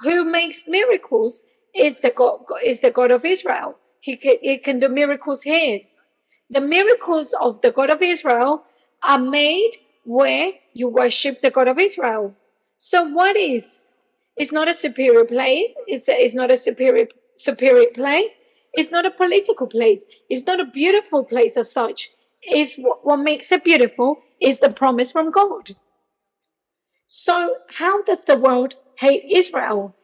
[0.00, 3.76] Who makes miracles is the God, is the God of Israel.
[4.00, 5.80] He can, he can do miracles here.
[6.50, 8.64] The miracles of the God of Israel
[9.04, 9.72] are made
[10.04, 12.34] where you worship the God of Israel.
[12.78, 13.92] So what is?
[14.36, 15.72] It's not a superior place.
[15.86, 18.32] It's, a, it's not a superior superior place.
[18.72, 20.04] It's not a political place.
[20.28, 22.10] It's not a beautiful place as such.
[22.50, 25.76] Is what, what makes it beautiful is the promise from God.
[27.06, 29.94] So how does the world hate Israel?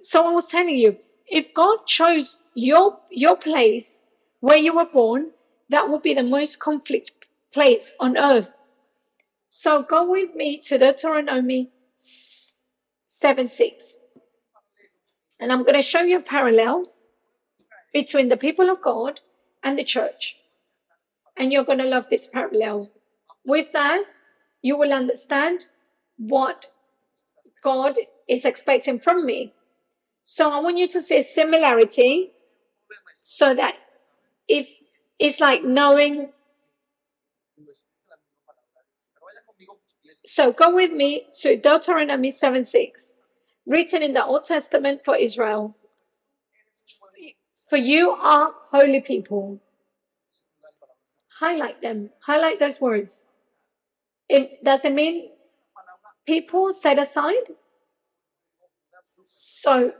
[0.00, 4.04] So I was telling you, if God chose your your place
[4.40, 5.30] where you were born,
[5.68, 7.10] that would be the most conflict
[7.52, 8.52] place on earth.
[9.48, 11.70] So go with me to Deuteronomy
[13.20, 13.98] 7 6.
[15.38, 16.84] And I'm going to show you a parallel
[17.92, 19.20] between the people of God
[19.62, 20.36] and the church.
[21.36, 22.90] And you're going to love this parallel.
[23.44, 24.04] With that,
[24.62, 25.66] you will understand
[26.16, 26.66] what
[27.62, 29.52] God is expecting from me.
[30.22, 32.30] So I want you to see a similarity
[33.12, 33.76] so that
[34.48, 34.76] if
[35.18, 36.30] it's like knowing.
[40.30, 43.16] So go with me to Deuteronomy 7 6,
[43.66, 45.74] written in the Old Testament for Israel.
[47.68, 49.58] For you are holy people.
[51.40, 53.26] Highlight them, highlight those words.
[54.28, 55.30] It doesn't mean
[56.24, 57.56] people set aside.
[59.24, 59.94] So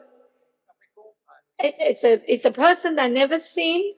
[1.59, 3.95] it's a it's a person that never seen.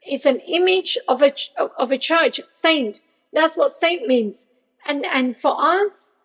[0.00, 1.34] It's an image of a
[1.76, 3.02] of a church saint.
[3.34, 4.51] That's what saint means.
[4.86, 6.16] And and for us,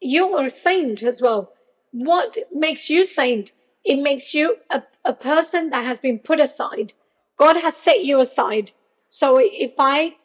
[0.00, 1.52] you are a saint as well.
[1.92, 3.52] What makes you saint?
[3.84, 6.94] It makes you a, a person that has been put aside.
[7.36, 8.72] God has set you aside.
[9.08, 10.16] So if I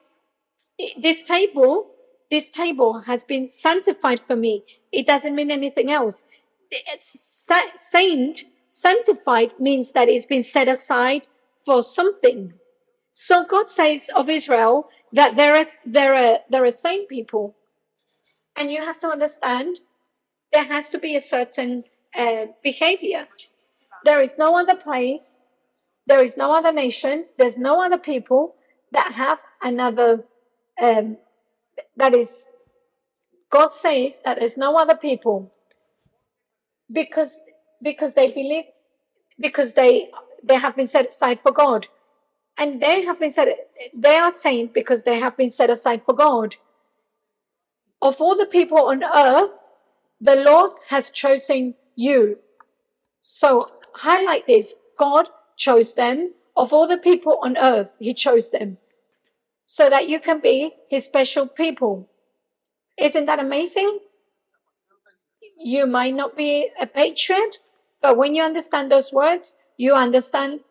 [0.97, 1.91] this table,
[2.29, 4.63] this table has been sanctified for me.
[4.91, 6.25] It doesn't mean anything else.
[6.69, 11.27] It's saint Sanctified means that it's been set aside
[11.65, 12.53] for something.
[13.09, 17.55] So God says of Israel that there is there are there are saint people,
[18.55, 19.79] and you have to understand
[20.51, 21.83] there has to be a certain
[22.15, 23.27] uh, behavior.
[24.05, 25.37] There is no other place,
[26.05, 28.55] there is no other nation, there's no other people
[28.91, 30.23] that have another.
[30.81, 31.17] Um,
[31.95, 32.45] that is,
[33.49, 35.51] God says that there's no other people
[36.93, 37.39] because
[37.81, 38.65] because they believe
[39.39, 40.09] because they
[40.43, 41.87] they have been set aside for God.
[42.57, 43.49] And they have been set
[43.93, 46.57] they are saint because they have been set aside for God.
[48.01, 49.51] Of all the people on earth,
[50.21, 52.39] the Lord has chosen you.
[53.21, 54.75] So highlight this.
[54.97, 56.33] God chose them.
[56.55, 58.77] Of all the people on earth, He chose them.
[59.65, 62.09] So that you can be His special people.
[62.97, 63.99] Isn't that amazing?
[65.59, 67.59] You might not be a patriot,
[68.01, 70.61] But when you understand those words, you understand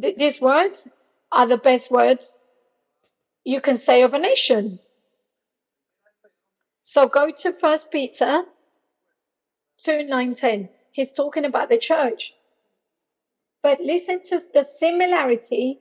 [0.00, 0.88] th- these words
[1.32, 2.52] are the best words
[3.44, 4.80] you can say of a nation.
[6.82, 8.44] So go to First Peter
[9.78, 10.68] 2 9 10.
[10.92, 12.34] He's talking about the church.
[13.62, 15.80] But listen to the similarity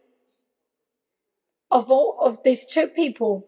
[1.72, 3.46] of all of these two people.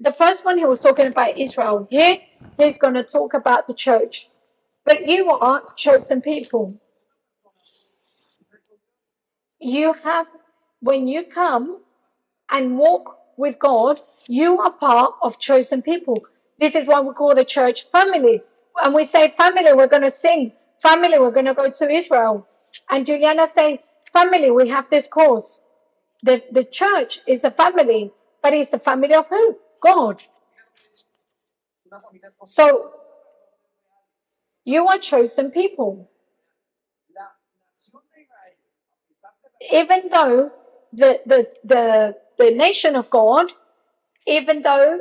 [0.00, 1.86] The first one he was talking about Israel.
[1.90, 2.18] Here
[2.58, 4.28] he's going to talk about the church.
[4.84, 6.80] But you are chosen people.
[9.58, 10.26] You have,
[10.84, 11.80] when you come
[12.52, 16.18] and walk with God, you are part of chosen people.
[16.58, 18.42] This is what we call the church family.
[18.82, 20.52] And we say family, we're going to sing.
[20.78, 22.46] Family, we're going to go to Israel.
[22.90, 25.64] And Juliana says, family, we have this course.
[26.22, 28.12] The, the church is a family,
[28.42, 29.56] but it's the family of who?
[29.82, 30.22] God.
[32.44, 32.92] So
[34.64, 36.10] you are chosen people.
[39.72, 40.52] Even though
[40.94, 43.52] the, the, the, the nation of God,
[44.26, 45.00] even though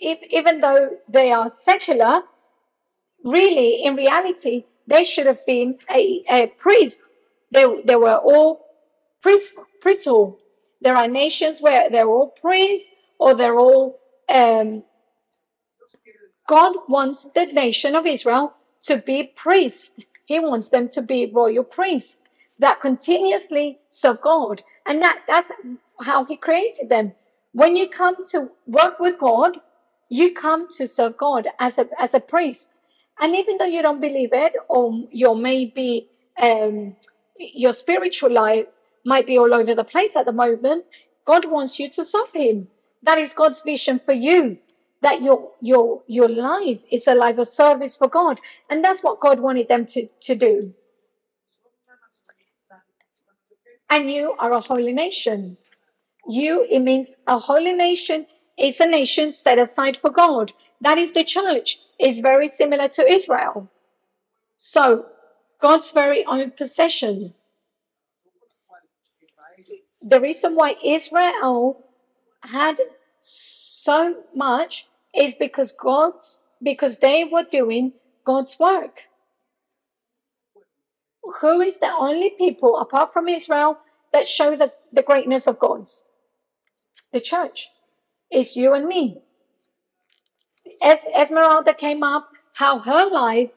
[0.00, 2.22] even though they are secular,
[3.24, 7.02] really in reality they should have been a, a priest.
[7.52, 8.66] They, they were all
[9.22, 10.34] priest, priesthood.
[10.80, 13.98] There are nations where they're all priests or they're all
[14.32, 14.84] um,
[16.46, 19.92] God wants the nation of Israel to be priests.
[20.26, 22.20] He wants them to be royal priests
[22.58, 24.62] that continuously serve God.
[24.86, 25.50] And that, that's
[26.00, 27.12] how he created them.
[27.52, 29.58] When you come to work with God,
[30.10, 32.74] you come to serve God as a, as a priest.
[33.20, 36.08] And even though you don't believe it, or your maybe
[36.42, 36.96] um,
[37.38, 38.66] your spiritual life
[39.04, 40.84] might be all over the place at the moment,
[41.24, 42.68] God wants you to serve Him.
[43.02, 44.58] That is God's vision for you
[45.04, 48.40] that your your your life is a life of service for God.
[48.70, 50.74] And that's what God wanted them to, to do.
[53.94, 55.56] And you are a holy nation.
[56.26, 58.26] You, it means a holy nation
[58.58, 60.50] is a nation set aside for God.
[60.80, 61.78] That is the church.
[62.00, 63.70] Is very similar to Israel.
[64.56, 65.06] So
[65.60, 67.34] God's very own possession.
[70.02, 71.84] The reason why Israel
[72.42, 72.80] had
[73.20, 77.92] so much is because God's because they were doing
[78.24, 79.02] God's work.
[81.40, 83.78] Who is the only people apart from Israel
[84.14, 86.04] that show the, the greatness of God's?
[87.12, 87.68] The church.
[88.30, 89.18] Is you and me.
[90.82, 93.50] As Esmeralda came up, how her life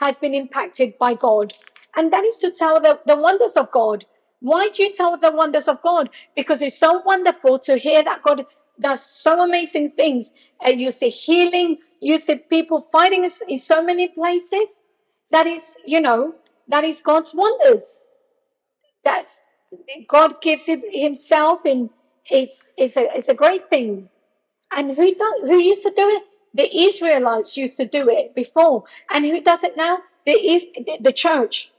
[0.00, 1.54] has been impacted by God.
[1.96, 4.04] And that is to tell the, the wonders of God.
[4.40, 6.10] Why do you tell the wonders of God?
[6.36, 8.46] Because it's so wonderful to hear that God
[8.80, 10.32] does so amazing things.
[10.64, 14.82] And you see healing, you see people fighting in so many places.
[15.30, 16.34] That is, you know,
[16.68, 18.08] that is God's wonders.
[19.04, 19.42] That's
[20.08, 21.90] God gives Himself, and
[22.30, 24.08] it's it's a it's a great thing.
[24.74, 26.22] And who do, who used to do it?
[26.54, 29.98] The Israelites used to do it before, and who does it now?
[30.26, 30.66] The is
[31.00, 31.72] the church.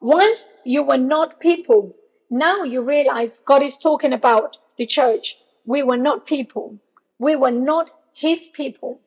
[0.00, 1.94] Once you were not people,
[2.30, 5.38] now you realize God is talking about the church.
[5.64, 6.78] We were not people.
[7.18, 8.98] We were not his people.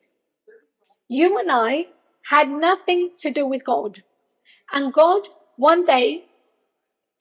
[1.08, 1.88] You and I
[2.30, 4.02] had nothing to do with God.
[4.72, 6.24] And God, one day,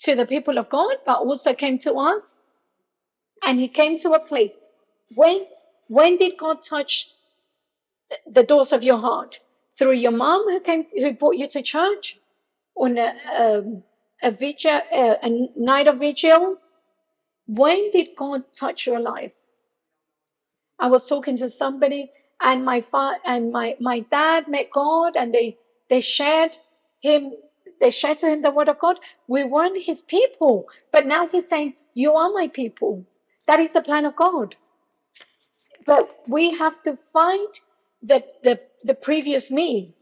[0.02, 2.43] to the people of God, but also came to us.
[3.45, 4.58] And he came to a place.
[5.16, 5.45] When,
[5.88, 7.14] when did God touch
[8.26, 9.39] the doors of your heart?
[9.78, 12.18] Through your mom who came, who brought you to church?
[12.78, 13.84] on a, um,
[14.22, 16.58] a vigil, a, a night of vigil.
[17.48, 19.36] When did God touch your life?
[20.80, 25.34] I was talking to somebody, and my father and my my dad met God, and
[25.34, 25.58] they
[25.89, 26.60] they shared
[27.02, 27.34] him.
[27.80, 28.99] They shared to him the word of God.
[29.28, 33.05] We weren't his people, but now he's saying, "You are my people."
[33.47, 34.55] That is the plan of God.
[35.86, 37.49] But we have to find
[38.01, 39.93] the the, the previous me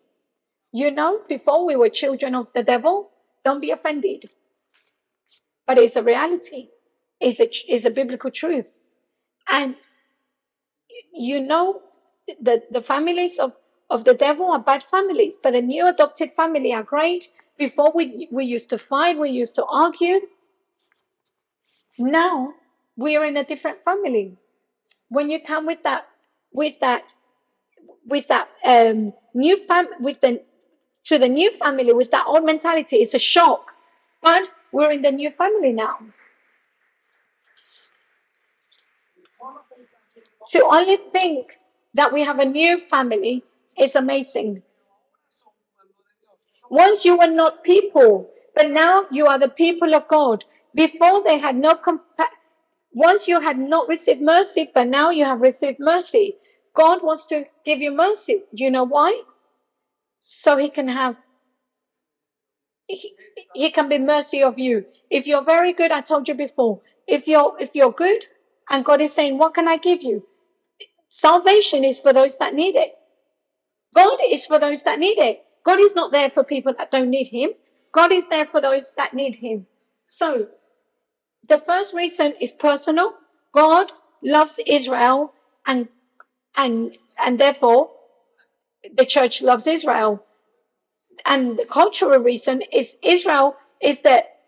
[0.74, 3.12] you know, before we were children of the devil,
[3.46, 4.30] don't be offended.
[5.68, 6.70] But it's a reality,
[7.20, 8.74] it's a, it's a biblical truth.
[9.50, 9.76] And
[11.14, 11.82] you know,
[12.42, 13.54] the, the families of,
[13.90, 17.30] of the devil are bad families, but the new adopted family are great.
[17.58, 20.22] Before we, we used to fight, we used to argue.
[21.98, 22.54] Now
[22.98, 24.38] we are in a different family.
[25.10, 26.08] When you come with that,
[26.52, 27.04] with that,
[28.06, 30.42] with that um, new fam, with the
[31.06, 33.72] to the new family with that old mentality it's a shock.
[34.22, 36.00] But we're in the new family now.
[40.50, 41.60] To only think
[41.94, 43.44] that we have a new family
[43.78, 44.64] is amazing.
[46.70, 50.46] Once you were not people, but now you are the people of God.
[50.74, 51.80] Before they had no
[52.94, 56.38] once you had not received mercy, but now you have received mercy.
[56.74, 58.44] God wants to give you mercy.
[58.54, 59.24] You know why?
[60.20, 61.18] So he can have
[62.88, 63.16] he,
[63.54, 64.86] he can be mercy of you.
[65.10, 68.26] If you're very good, I told you before, if you're if you're good
[68.70, 70.28] and God is saying, What can I give you?
[71.10, 72.94] Salvation is for those that need it.
[73.96, 75.45] God is for those that need it.
[75.66, 77.52] God is not there for people that don't need him.
[77.92, 79.68] God is there for those that need him.
[80.04, 80.48] So
[81.48, 83.14] the first reason is personal.
[83.54, 83.92] God
[84.24, 85.34] loves Israel
[85.66, 85.90] and
[86.58, 87.92] and and therefore
[88.96, 90.24] the church loves Israel.
[91.26, 94.40] And the cultural reason is Israel is that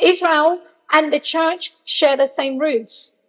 [0.00, 3.22] Israel and the church share the same roots.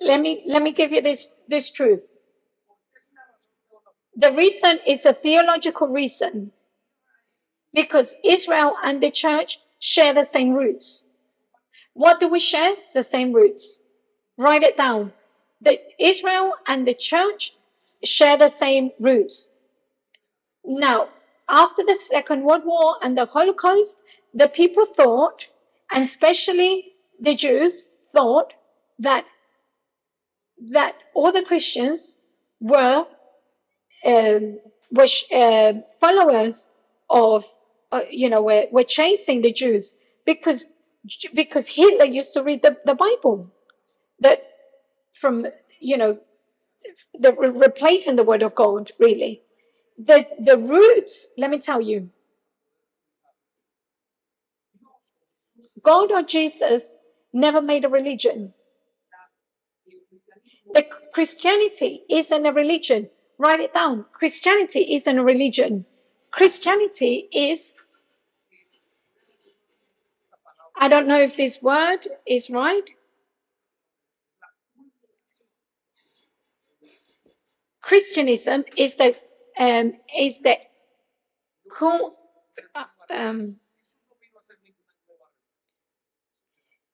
[0.00, 2.04] Let me let me give you this this truth.
[4.16, 6.52] The reason is a theological reason
[7.72, 11.10] because Israel and the church share the same roots.
[11.94, 12.74] What do we share?
[12.94, 13.82] The same roots.
[14.36, 15.12] Write it down.
[15.60, 17.54] The Israel and the church
[18.04, 19.56] share the same roots.
[20.64, 21.08] Now,
[21.48, 24.02] after the Second World War and the Holocaust,
[24.32, 25.48] the people thought,
[25.92, 28.54] and especially the Jews thought
[28.98, 29.26] that
[30.70, 32.14] that all the Christians
[32.60, 33.06] were
[34.04, 34.58] um,
[34.90, 36.70] were uh, followers
[37.10, 37.44] of
[37.92, 39.96] uh, you know were, were chasing the Jews
[40.26, 40.66] because
[41.34, 43.50] because Hitler used to read the, the Bible.
[44.20, 44.46] That
[45.12, 45.46] from
[45.80, 46.18] you know
[47.14, 49.42] the replacing the word of God really.
[49.96, 52.10] The the roots let me tell you.
[55.82, 56.96] God or Jesus
[57.32, 58.54] never made a religion.
[60.72, 64.06] The Christianity isn't a religion write it down.
[64.12, 65.86] Christianity isn't a religion.
[66.30, 67.76] Christianity is
[70.76, 72.90] I don't know if this word is right.
[77.80, 79.18] Christianism is the
[79.58, 80.58] um, is the
[83.10, 83.56] um,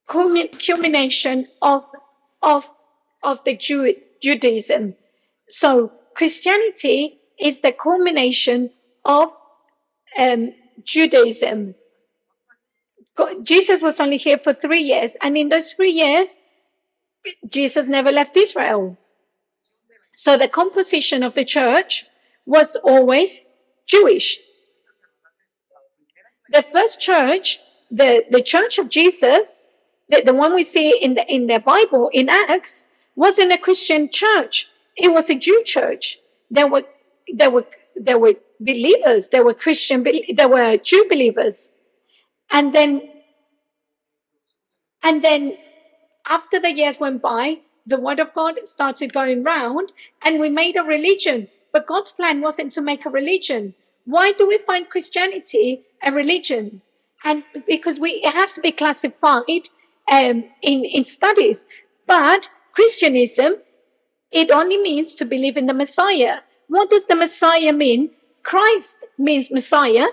[0.06, 1.84] culmination of
[2.42, 2.70] of
[3.22, 4.96] of the Jew, Judaism.
[5.48, 8.68] So Christianity is the culmination
[9.06, 9.34] of
[10.18, 10.52] um,
[10.84, 11.74] Judaism.
[13.40, 16.36] Jesus was only here for three years, and in those three years,
[17.48, 18.98] Jesus never left Israel.
[20.14, 22.04] So the composition of the church
[22.44, 23.40] was always
[23.86, 24.40] Jewish.
[26.50, 27.60] The first church,
[27.90, 29.68] the, the church of Jesus,
[30.10, 34.10] the, the one we see in the, in the Bible, in Acts, wasn't a Christian
[34.10, 34.69] church.
[35.00, 36.18] It was a Jew church.
[36.50, 36.84] There were,
[37.32, 39.28] there were, there were believers.
[39.30, 41.78] There were Christian, there were Jew believers.
[42.50, 43.08] And then,
[45.02, 45.56] and then
[46.28, 49.92] after the years went by, the word of God started going round
[50.24, 51.48] and we made a religion.
[51.72, 53.74] But God's plan wasn't to make a religion.
[54.04, 56.82] Why do we find Christianity a religion?
[57.24, 59.68] And because we, it has to be classified
[60.10, 61.66] um, in, in studies.
[62.06, 63.56] But Christianism,
[64.30, 66.38] it only means to believe in the Messiah.
[66.68, 68.10] What does the Messiah mean?
[68.42, 70.06] Christ means Messiah.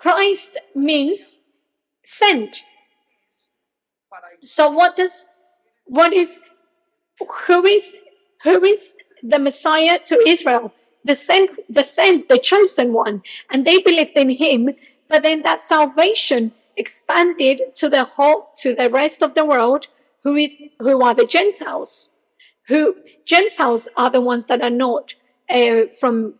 [0.00, 1.36] Christ means
[2.04, 2.64] sent.
[4.42, 5.24] So what does
[5.86, 6.38] what is
[7.46, 7.96] who is
[8.42, 10.72] who is the Messiah to Israel?
[11.04, 13.22] The sent the sent, the chosen one.
[13.50, 14.74] And they believed in him,
[15.08, 19.88] but then that salvation expanded to the whole to the rest of the world
[20.24, 22.10] who is who are the Gentiles.
[22.68, 22.96] Who
[23.26, 25.14] Gentiles are the ones that are not
[25.50, 26.34] uh, from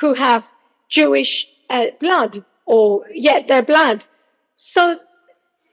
[0.00, 0.52] who have
[0.88, 4.06] Jewish uh, blood or yet their blood.
[4.54, 4.98] So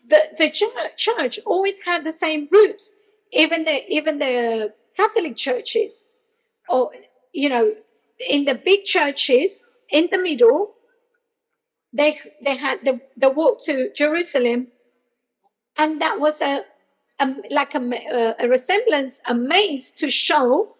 [0.08, 0.50] the, the
[0.98, 2.96] church always had the same roots.
[3.32, 6.10] Even the even the Catholic churches,
[6.70, 6.92] or
[7.34, 7.74] you know,
[8.20, 10.76] in the big churches in the middle,
[11.92, 14.68] they they had the, the walk to Jerusalem,
[15.78, 16.64] and that was a,
[17.50, 20.76] like a, uh, a resemblance, a maze to show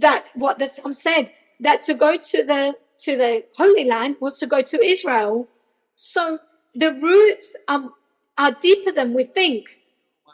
[0.00, 4.38] that what the psalm said that to go to the to the Holy Land was
[4.38, 5.48] to go to Israel.
[5.94, 6.38] So
[6.74, 7.90] the roots are,
[8.38, 9.78] are deeper than we think.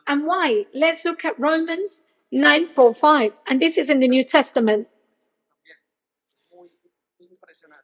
[0.07, 0.67] And why?
[0.75, 3.41] Let's look at Romans 9 4 5.
[3.47, 4.89] And this is in the New Testament.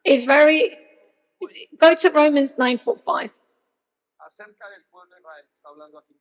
[0.03, 0.77] It's very,
[1.77, 3.37] go to Romans 9 4 5.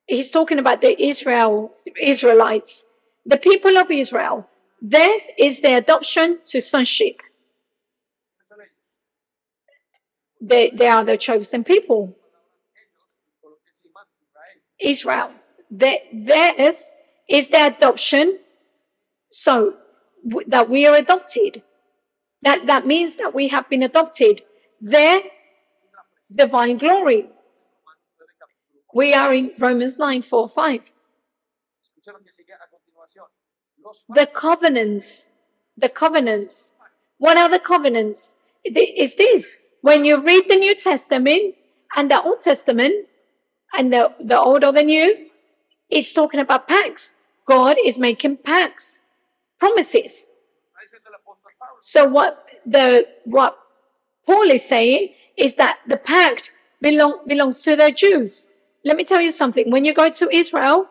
[0.07, 2.87] He's talking about the Israel, Israelites,
[3.25, 4.49] the people of Israel.
[4.81, 7.17] This is the adoption to sonship.
[7.19, 8.95] ¿Quiénes son ellos?
[10.41, 12.15] They, they are the chosen people.
[12.77, 15.31] Ellos, el pueblo que se llama Israel.
[15.31, 15.31] Israel.
[15.71, 18.39] The, this is the adoption,
[19.31, 19.75] so
[20.29, 21.63] w- that we are adopted.
[22.43, 24.43] That that means that we have been adopted.
[24.81, 25.23] Their
[26.35, 27.31] divine glory.
[28.97, 30.95] We are in Romans 9, 4, 5.
[31.83, 33.27] Escucha lo que sigue a continuación.
[33.85, 35.37] Los The covenants.
[35.77, 36.73] The covenants.
[37.19, 38.39] What are the covenants?
[38.65, 39.65] Is this.
[39.83, 41.57] When you read the New Testament
[41.95, 42.95] and the Old Testament
[43.77, 45.29] and the, the Old or the New,
[45.91, 47.17] it's talking about pacts.
[47.45, 49.09] God is making pacts,
[49.59, 50.31] promises.
[51.81, 53.59] So what the what
[54.27, 58.49] Paul is saying is that the pact belong, belongs to the Jews.
[58.87, 59.73] Let me tell you something.
[59.73, 60.89] When you go to Israel,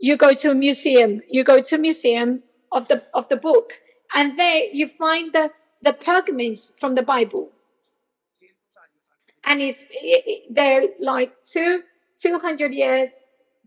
[0.00, 1.22] you go to a museum.
[1.30, 3.80] You go to a museum of the of the book,
[4.14, 5.52] and there you find the
[5.82, 7.50] the pergaments from the Bible,
[9.44, 11.84] and it's it, it- they're like two
[12.18, 13.10] two hundred years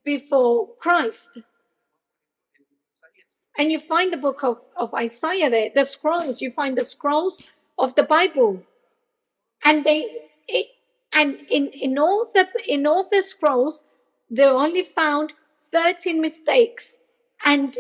[0.06, 1.40] before Christ.
[3.58, 7.44] And you find the book of, of Isaiah there, the scrolls, you find the scrolls
[7.80, 8.64] of the Bible.
[9.66, 10.08] And they
[10.48, 10.68] it,
[11.14, 13.86] and in, in all the in all the scrolls,
[14.30, 15.34] they only found
[15.72, 17.02] 13 mistakes.
[17.46, 17.78] And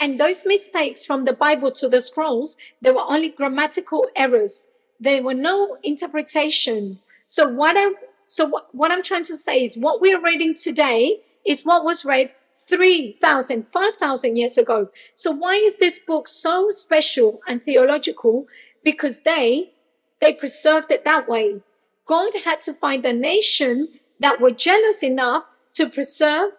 [0.00, 4.68] and those mistakes from the Bible to the scrolls, there were only grammatical errors.
[4.98, 6.98] There were no interpretation.
[7.26, 7.92] So what I
[8.26, 12.04] so what, what I'm trying to say is what we're reading today is what was
[12.04, 14.88] read 3,000, 5,000 years ago.
[15.14, 18.46] So why is this book so special and theological?
[18.84, 19.72] Because they,
[20.20, 21.60] they preserved it that way.
[22.06, 23.88] God had to find a nation
[24.20, 25.44] that were jealous enough
[25.74, 26.52] to preserve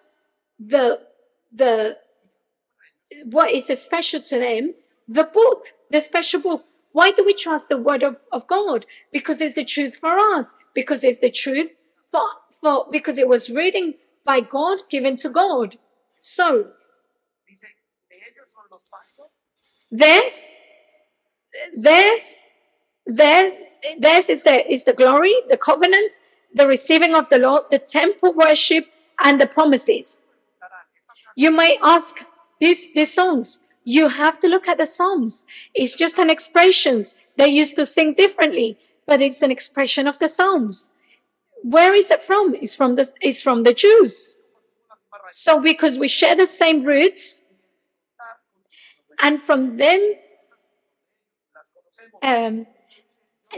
[0.59, 1.01] the,
[1.51, 1.97] the,
[3.25, 4.73] what is special to them,
[5.07, 6.65] the book, the special book.
[6.91, 8.85] Why do we trust the word of, of God?
[9.11, 10.53] Because it's the truth for us.
[10.73, 11.71] Because it's the truth
[12.11, 15.77] for, for, because it was written by God, given to God.
[16.19, 16.71] So,
[19.95, 20.47] Dice,
[21.75, 22.17] de
[23.07, 23.51] son
[23.99, 26.21] This, is the is the glory, the covenants,
[26.53, 28.85] the receiving of the Lord, the temple worship,
[29.19, 30.25] and the promises.
[31.35, 32.25] You may ask
[32.59, 33.59] these these songs.
[33.83, 35.45] You have to look at the psalms.
[35.73, 37.13] It's just an expressions.
[37.37, 40.93] They used to sing differently, but it's an expression of the psalms.
[41.63, 42.55] Where is it from?
[42.55, 44.41] It's from the it's from the Jews.
[45.31, 47.49] So because we share the same roots,
[49.21, 50.13] and from them
[52.21, 52.65] um,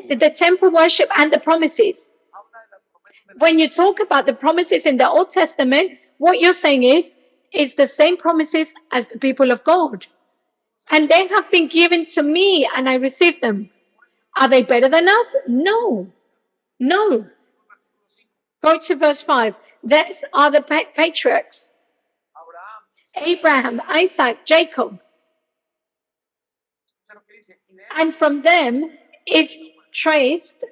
[0.08, 2.12] the, temple worship and the promises.
[3.38, 7.14] When you talk about the promises in the Old Testament, what you're saying is,
[7.52, 10.08] is the same promises as the people of God.
[10.92, 13.70] And they have been given to me and I received them.
[14.40, 15.36] Are they better than us?
[15.48, 16.12] No.
[16.80, 17.28] No.
[18.64, 19.56] Go to verse 5.
[19.84, 20.62] These are the
[20.96, 21.76] patriarchs
[23.18, 25.00] Abraham, Isaac, Jacob.
[27.96, 28.92] And from them
[29.26, 29.58] is
[29.96, 30.66] traced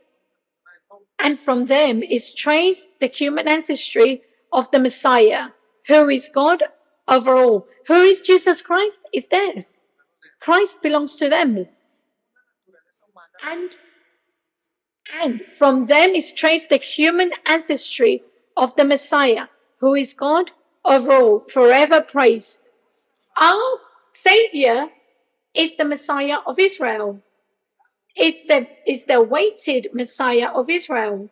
[1.24, 4.22] and from them is traced the human ancestry
[4.52, 5.50] of the Messiah,
[5.88, 6.64] who is God
[7.08, 7.66] over all.
[7.88, 9.02] Who is Jesus Christ?
[9.14, 9.74] Is theirs.
[10.40, 11.68] Christ belongs to them.
[13.46, 13.78] And,
[15.22, 18.24] and from them is traced the human ancestry
[18.58, 19.48] of the Messiah,
[19.80, 20.52] who is God
[20.84, 22.68] over all, forever praised.
[23.40, 23.80] Our
[24.12, 24.90] Savior
[25.54, 27.22] is the Messiah of Israel.
[28.16, 31.30] Is the is the awaited Messiah of Israel.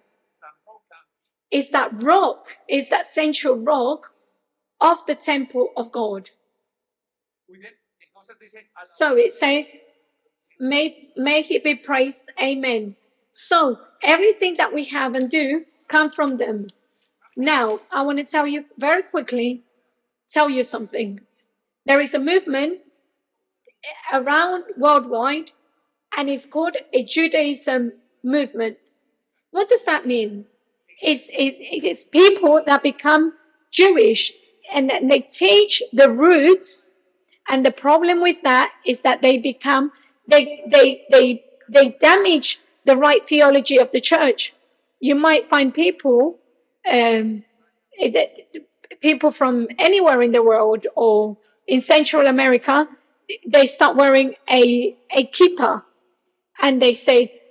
[1.52, 4.14] Is that rock, is that central rock
[4.80, 6.32] of the temple of God.
[8.84, 9.72] So it says,
[10.60, 12.30] may, may he be praised.
[12.42, 12.96] Amen.
[13.32, 16.68] So everything that we have and do come from them.
[17.38, 19.64] Now, I want to tell you very quickly,
[20.30, 21.22] tell you something.
[21.86, 22.80] There is a movement
[24.14, 25.52] around worldwide
[26.18, 27.94] and it's called a Judaism
[28.24, 28.78] movement.
[29.52, 30.46] What does that mean?
[31.02, 33.34] It's, it, it's people that become
[33.72, 34.34] Jewish
[34.72, 36.98] and they teach the roots
[37.50, 39.92] and the problem with that is that they become
[40.28, 44.54] they they they they damage the right theology of the church
[45.00, 46.40] you might find people
[46.92, 47.44] um
[49.02, 51.38] people from anywhere in the world or
[51.68, 52.88] in central america
[53.48, 55.84] they start wearing a a kippah
[56.62, 57.42] and they say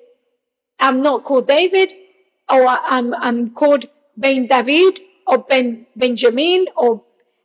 [0.80, 1.92] i'm not called david
[2.50, 3.86] or i'm i'm called
[4.16, 7.02] ben david or ben benjamin or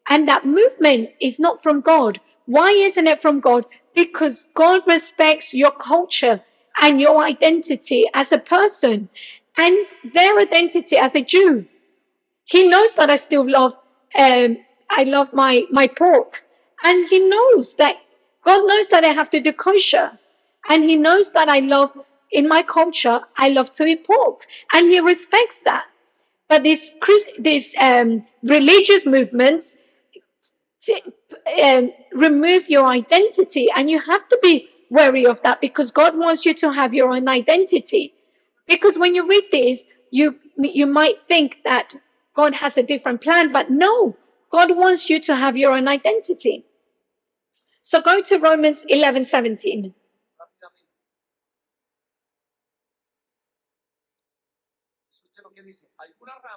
[0.09, 2.19] And that movement is not from God.
[2.45, 3.65] Why isn't it from God?
[3.95, 6.43] Because God respects your culture
[6.81, 9.09] and your identity as a person
[9.57, 9.77] and
[10.13, 11.67] their identity as a Jew.
[12.45, 13.75] He knows that I still love,
[14.17, 14.57] um,
[14.89, 16.43] I love my, my pork.
[16.83, 17.97] And he knows that
[18.45, 20.19] God knows that I have to do kosher.
[20.69, 21.91] And he knows that I love,
[22.31, 24.45] in my culture, I love to eat pork.
[24.73, 25.85] And he respects that.
[26.47, 26.91] But these,
[27.39, 29.77] these um, religious movements
[30.81, 31.03] t-
[31.63, 33.69] um, remove your identity.
[33.75, 37.11] And you have to be wary of that because God wants you to have your
[37.11, 38.13] own identity.
[38.67, 41.95] Because when you read this, you, you might think that
[42.35, 44.17] God has a different plan, but no,
[44.51, 46.65] God wants you to have your own identity.
[47.81, 49.93] So go to Romans 11, 17.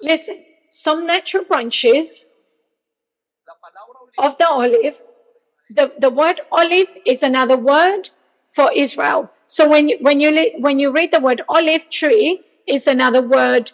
[0.03, 2.33] Listen, some natural branches
[3.49, 5.03] la palabra oliva of the olive,
[5.71, 8.11] the, the word olive is another word
[8.53, 9.31] for Israel.
[9.47, 13.73] So when you, when you, when you read the word olive tree, is another word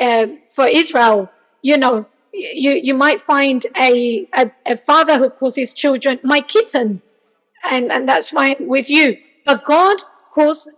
[0.00, 1.30] uh, for Israel.
[1.62, 6.40] You know, you, you might find a, a, a father who calls his children my
[6.40, 7.02] kitten.
[7.70, 9.18] And, and that's fine with you.
[9.44, 9.98] But God
[10.34, 10.68] calls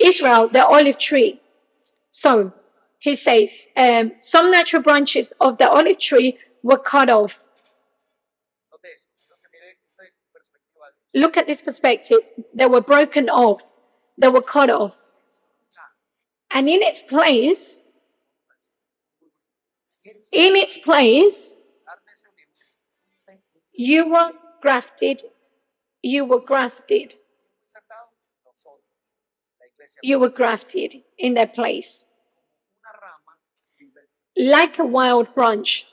[0.00, 1.40] Israel the olive tree.
[2.10, 2.52] So
[2.98, 7.46] he says, um, some natural branches of the olive tree were cut off.
[11.14, 12.18] Look at this perspective.
[12.54, 13.72] They were broken off.
[14.18, 15.02] They were cut off.
[16.52, 17.86] And in its place,
[20.32, 21.58] in its place,
[23.74, 25.22] you were grafted.
[26.02, 27.14] You were grafted.
[30.02, 32.14] You were grafted in their place.
[34.38, 35.86] Like a wild branch.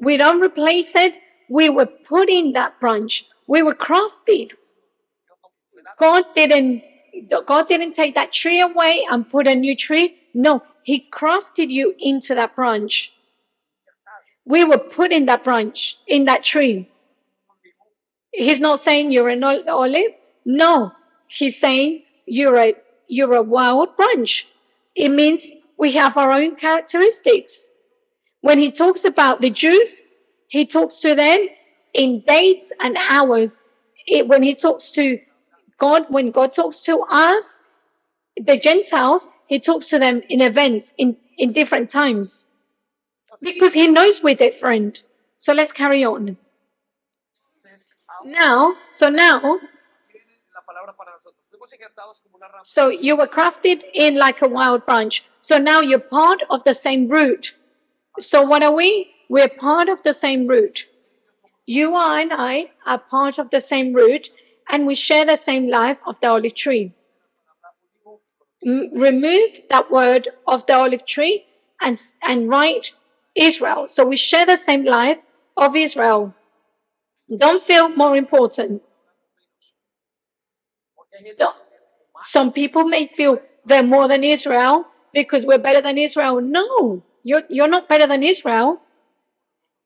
[0.00, 1.18] We don't replace it.
[1.50, 3.26] We were put in that branch.
[3.46, 4.54] We were crafted.
[5.98, 6.84] God didn't
[7.46, 10.16] God didn't take that tree away and put a new tree.
[10.32, 13.12] No, He crafted you into that branch.
[14.44, 16.88] We were put in that branch, in that tree.
[18.32, 20.12] He's not saying you're an olive.
[20.44, 20.92] No,
[21.28, 22.74] he's saying you're a
[23.08, 24.48] you're a wild branch.
[24.94, 27.72] It means we have our own characteristics.
[28.40, 30.02] When he talks about the Jews,
[30.48, 31.48] he talks to them
[31.94, 33.60] in dates and hours.
[34.06, 35.20] It, when he talks to
[35.78, 37.62] God, when God talks to us,
[38.36, 42.50] the Gentiles, he talks to them in events, in, in different times.
[43.40, 45.04] Because he knows we're different.
[45.36, 46.36] So let's carry on.
[48.24, 49.60] Now, so now,
[52.62, 55.24] so you were crafted in like a wild branch.
[55.40, 57.54] So now you're part of the same root.
[58.20, 59.12] So what are we?
[59.28, 60.86] We're part of the same root.
[61.66, 64.30] You and I are part of the same root,
[64.70, 66.92] and we share the same life of the olive tree.
[68.66, 71.46] M- remove that word of the olive tree
[71.82, 72.94] and, and write
[73.34, 73.88] Israel.
[73.88, 75.18] So we share the same life
[75.56, 76.34] of Israel.
[77.36, 78.82] Don't feel more important.
[81.38, 81.54] Más.
[82.22, 86.40] Some people may feel they're more than Israel because we're better than Israel.
[86.40, 88.80] No, you're, you're not better than Israel.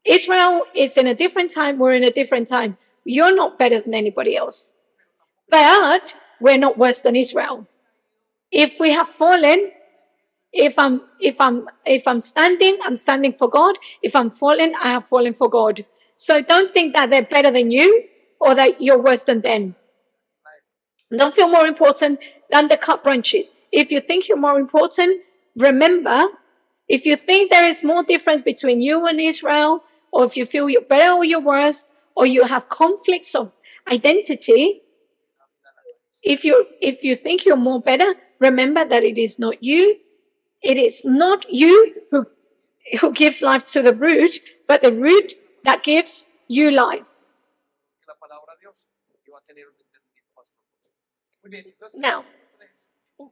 [0.05, 1.79] Israel is in a different time.
[1.79, 2.77] We're in a different time.
[3.05, 4.75] You're not better than anybody else.
[5.49, 7.67] But we're not worse than Israel.
[8.51, 9.73] If we have fallen,
[10.53, 13.77] if I'm, if I'm, if I'm standing, I'm standing for God.
[14.03, 15.85] If I'm fallen, I have fallen for God.
[16.17, 18.05] So don't think that they're better than you
[18.41, 19.75] or that you're worse than them.
[21.17, 22.21] Don't feel more important
[22.51, 23.51] than the cut branches.
[23.73, 25.23] If you think you're more important,
[25.57, 26.29] remember,
[26.89, 30.69] if you think there is more difference between you and Israel, or if you feel
[30.69, 33.53] you're better or you're worse, or you have conflicts of
[33.91, 34.83] identity,
[36.23, 39.99] if you if you think you're more better, remember that it is not you.
[40.63, 42.27] It is not you who
[43.01, 47.13] who gives life to the root, but the root that gives you life.
[51.95, 52.25] Now,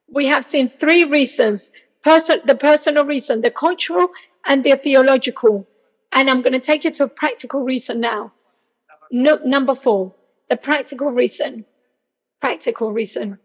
[0.09, 1.73] we have seen three reasons
[2.03, 4.09] person the personal reason the cultural
[4.45, 5.67] and the theological.
[6.13, 8.33] And i'm going to take you to a practical reason now.
[9.11, 10.15] No, number four
[10.49, 11.65] the practical reason.
[12.41, 13.39] Practical reason.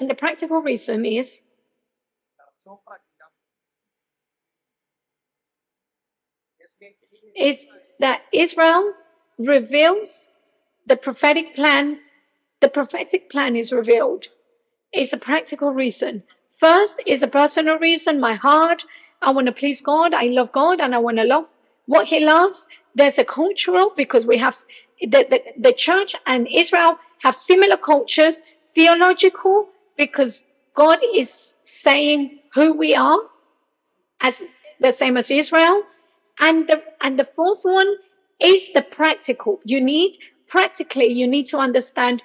[0.00, 1.44] And the practical reason is
[7.36, 7.66] is
[8.00, 8.94] that israel
[9.38, 10.32] reveals
[10.86, 11.98] the prophetic plan
[12.60, 14.28] the prophetic plan is revealed
[14.94, 16.22] it's a practical reason
[16.52, 18.84] first is a personal reason my heart
[19.24, 20.14] I want to please God.
[20.14, 21.48] I love God and I want to love
[21.86, 22.68] what he loves.
[22.94, 24.54] There's a cultural because we have
[25.00, 28.42] the, the, the church and Israel have similar cultures,
[28.74, 33.18] theological because God is saying who we are
[34.20, 34.42] as
[34.80, 35.82] the same as Israel.
[36.40, 37.94] And the, and the fourth one
[38.40, 39.60] is the practical.
[39.64, 40.18] You need
[40.48, 42.22] practically, you need to understand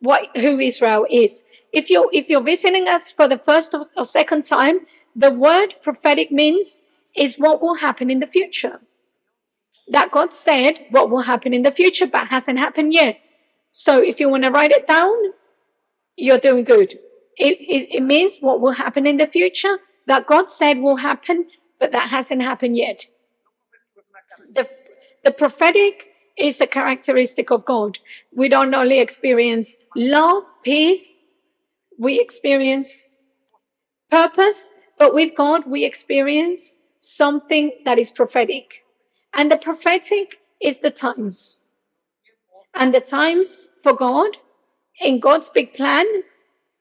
[0.00, 1.44] what, who Israel is.
[1.72, 4.80] If you're, if you're visiting us for the first or, or second time,
[5.14, 8.80] the word prophetic means is what will happen in the future.
[9.88, 13.20] That God said what will happen in the future, but hasn't happened yet.
[13.70, 15.14] So if you want to write it down,
[16.16, 16.94] you're doing good.
[17.36, 21.46] It, it, it means what will happen in the future that God said will happen,
[21.78, 23.06] but that hasn't happened yet.
[24.52, 24.68] The,
[25.24, 26.06] the prophetic
[26.36, 27.98] is a characteristic of God.
[28.34, 31.17] We don't only experience love, peace,
[31.98, 33.06] we experience
[34.10, 38.84] purpose, but with God, we experience something that is prophetic.
[39.34, 41.64] And the prophetic is the times.
[42.74, 44.38] And the times for God,
[45.00, 46.06] in God's big plan,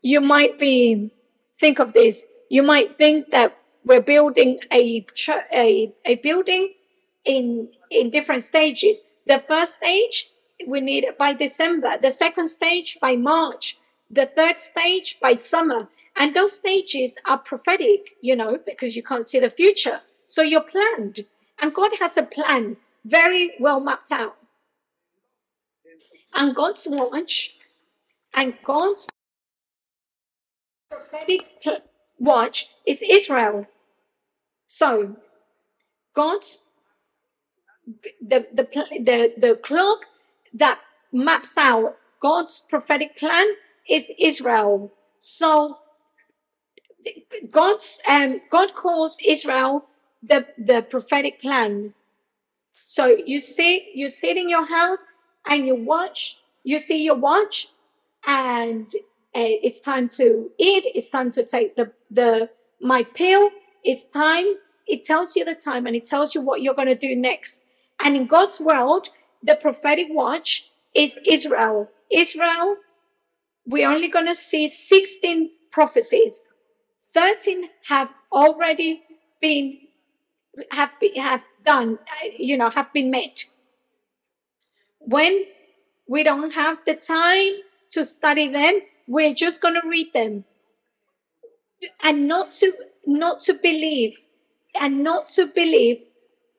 [0.01, 1.11] you might be,
[1.59, 5.05] think of this, you might think that we're building a,
[5.53, 6.73] a, a building
[7.25, 9.01] in, in different stages.
[9.25, 10.29] The first stage,
[10.67, 11.97] we need it by December.
[11.97, 13.76] The second stage by March.
[14.09, 15.89] The third stage by summer.
[16.15, 20.01] And those stages are prophetic, you know, because you can't see the future.
[20.25, 21.25] So you're planned.
[21.61, 24.35] And God has a plan very well mapped out.
[26.33, 27.57] And God's watch
[28.33, 29.09] and God's
[30.89, 31.41] prophetic
[32.19, 33.67] watch is Israel.
[34.67, 35.15] So
[36.13, 36.63] God's
[38.21, 38.67] the, the,
[38.99, 40.05] the, the clock
[40.53, 40.79] that
[41.13, 43.47] maps out God's prophetic plan
[43.89, 44.93] is Israel.
[45.19, 45.77] So
[47.51, 49.85] God's um, God calls Israel
[50.23, 51.93] the the prophetic plan.
[52.85, 55.03] So you sit you sit in your house
[55.49, 56.39] and you watch.
[56.63, 57.69] You see your watch,
[58.27, 58.87] and
[59.35, 60.85] uh, it's time to eat.
[60.95, 62.49] It's time to take the the
[62.81, 63.51] my pill.
[63.83, 64.45] It's time.
[64.87, 67.67] It tells you the time and it tells you what you're going to do next.
[68.03, 69.09] And in God's world,
[69.43, 71.89] the prophetic watch is Israel.
[72.11, 72.77] Israel,
[73.67, 76.51] we're only going to see 16 prophecies.
[77.13, 79.03] 13 have already
[79.41, 79.79] been
[80.71, 81.99] have been, have done
[82.37, 83.43] you know have been made.
[84.99, 85.45] when
[86.07, 87.53] we don't have the time
[87.91, 90.43] to study them we're just going to read them.
[92.03, 92.73] And not to
[93.05, 94.19] not to believe
[94.79, 96.01] and not to believe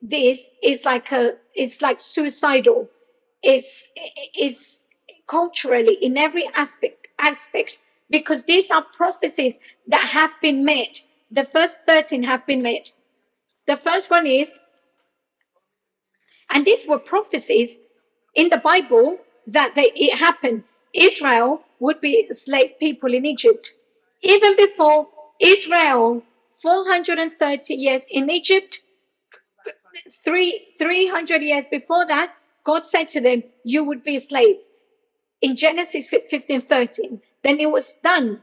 [0.00, 2.88] this is like a it's like suicidal.
[3.42, 3.88] Is
[4.36, 4.88] is
[5.26, 7.78] culturally in every aspect aspect
[8.10, 11.00] because these are prophecies that have been made.
[11.30, 12.90] The first 13 have been made.
[13.66, 14.64] The first one is,
[16.50, 17.78] and these were prophecies
[18.34, 20.64] in the Bible that they, it happened.
[20.94, 23.72] Israel would be slave people in Egypt.
[24.22, 25.08] Even before
[25.40, 28.80] Israel, 430 years in Egypt,
[30.24, 34.56] three, 300 years before that, God said to them, you would be a slave.
[35.40, 37.20] In Genesis 15, 13.
[37.42, 38.40] Then it was done.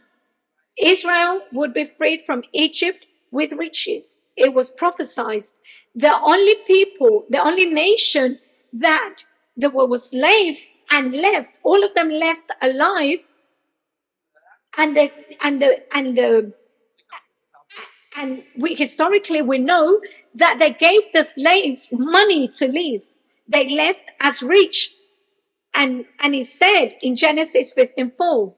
[0.77, 4.17] Israel would be freed from Egypt with riches.
[4.35, 5.43] It was prophesied.
[5.93, 8.39] The only people, the only nation
[8.73, 9.23] that
[9.55, 13.23] there were slaves and left, all of them left alive.
[14.77, 16.53] And the, and the, and the,
[18.17, 20.01] and we historically we know
[20.35, 23.01] that they gave the slaves money to live.
[23.47, 24.93] They left as rich.
[25.75, 28.53] And, and he said in Genesis 15, 4,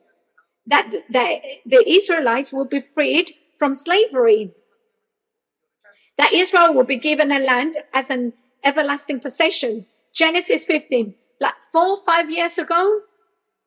[0.66, 4.52] that the, the Israelites will be freed from slavery.
[6.16, 9.86] That Israel will be given a land as an everlasting possession.
[10.12, 11.14] Genesis 15.
[11.40, 13.00] Like four five years ago,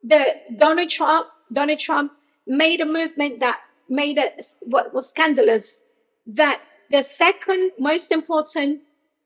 [0.04, 2.12] the Donald Trump, Donald Trump
[2.46, 5.86] made a movement that made it what was scandalous
[6.26, 8.82] that the second most important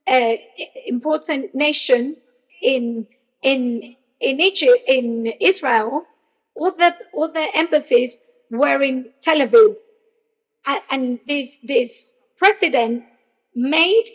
[0.07, 0.35] uh,
[0.85, 2.17] important nation
[2.61, 3.07] in
[3.41, 6.05] in in Egypt in Israel
[6.55, 9.75] all the all the embassies were in Tel Aviv,
[10.65, 13.03] and, and this this president
[13.53, 14.05] made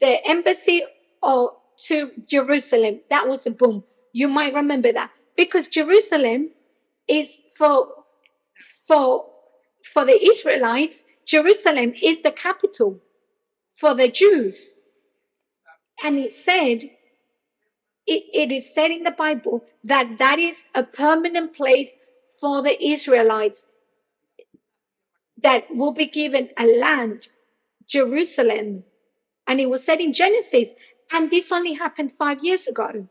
[0.00, 0.82] the embassy
[1.22, 1.56] or
[1.86, 3.00] to Jerusalem.
[3.10, 3.84] That was a boom.
[4.12, 6.50] You might remember that because Jerusalem
[7.08, 7.88] is for
[8.86, 9.26] for
[9.92, 11.04] for the Israelites.
[11.26, 13.00] Jerusalem is the capital
[13.74, 14.74] for the Jews,
[16.02, 16.90] and it said
[18.08, 21.98] it, it is said in the Bible that that is a permanent place
[22.40, 23.66] for the Israelites
[25.42, 27.28] that will be given a land
[27.86, 28.84] Jerusalem.
[29.46, 30.70] And it was said in Genesis,
[31.12, 33.08] and this only happened five years ago.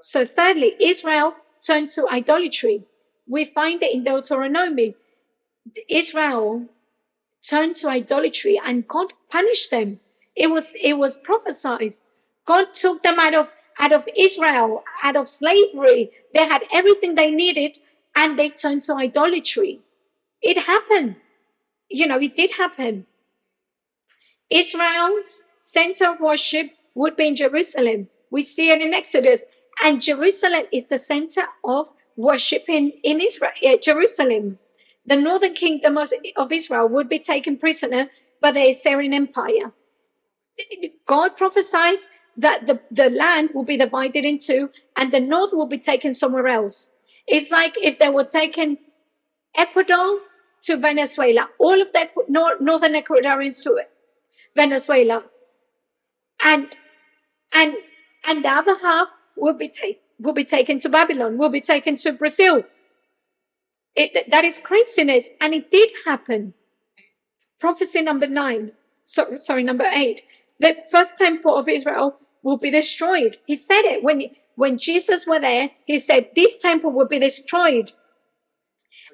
[0.00, 1.34] So, thirdly, Israel
[1.66, 2.84] turned to idolatry.
[3.28, 4.94] We find it in Deuteronomy.
[5.88, 6.66] Israel
[7.48, 10.00] turned to idolatry and God punished them.
[10.36, 11.92] It was, it was prophesied.
[12.46, 16.10] God took them out of, out of Israel, out of slavery.
[16.34, 17.78] They had everything they needed
[18.16, 19.80] and they turned to idolatry.
[20.42, 21.16] It happened.
[21.88, 23.06] You know, it did happen.
[24.50, 28.08] Israel's center of worship would be in Jerusalem.
[28.30, 29.44] We see it in Exodus.
[29.84, 34.58] And Jerusalem is the center of worship in, in Israel, uh, Jerusalem.
[35.04, 38.10] The northern kingdom of, of Israel would be taken prisoner
[38.40, 39.72] by the Assyrian Empire.
[41.06, 45.78] God prophesies that the, the land will be divided into and the north will be
[45.78, 46.96] taken somewhere else.
[47.26, 48.78] It's like if they were taking
[49.56, 50.20] Ecuador
[50.62, 53.80] to Venezuela, all of the northern Ecuadorians to
[54.54, 55.24] Venezuela,
[56.44, 56.76] and
[57.54, 57.74] and
[58.28, 61.96] and the other half will be ta- will be taken to Babylon, will be taken
[61.96, 62.64] to Brazil.
[63.94, 66.54] It, that is craziness, and it did happen.
[67.58, 68.72] Prophecy number nine,
[69.04, 70.22] so, sorry, number eight.
[70.60, 73.38] The first temple of Israel will be destroyed.
[73.44, 75.70] He said it when when Jesus were there.
[75.84, 77.92] He said this temple will be destroyed.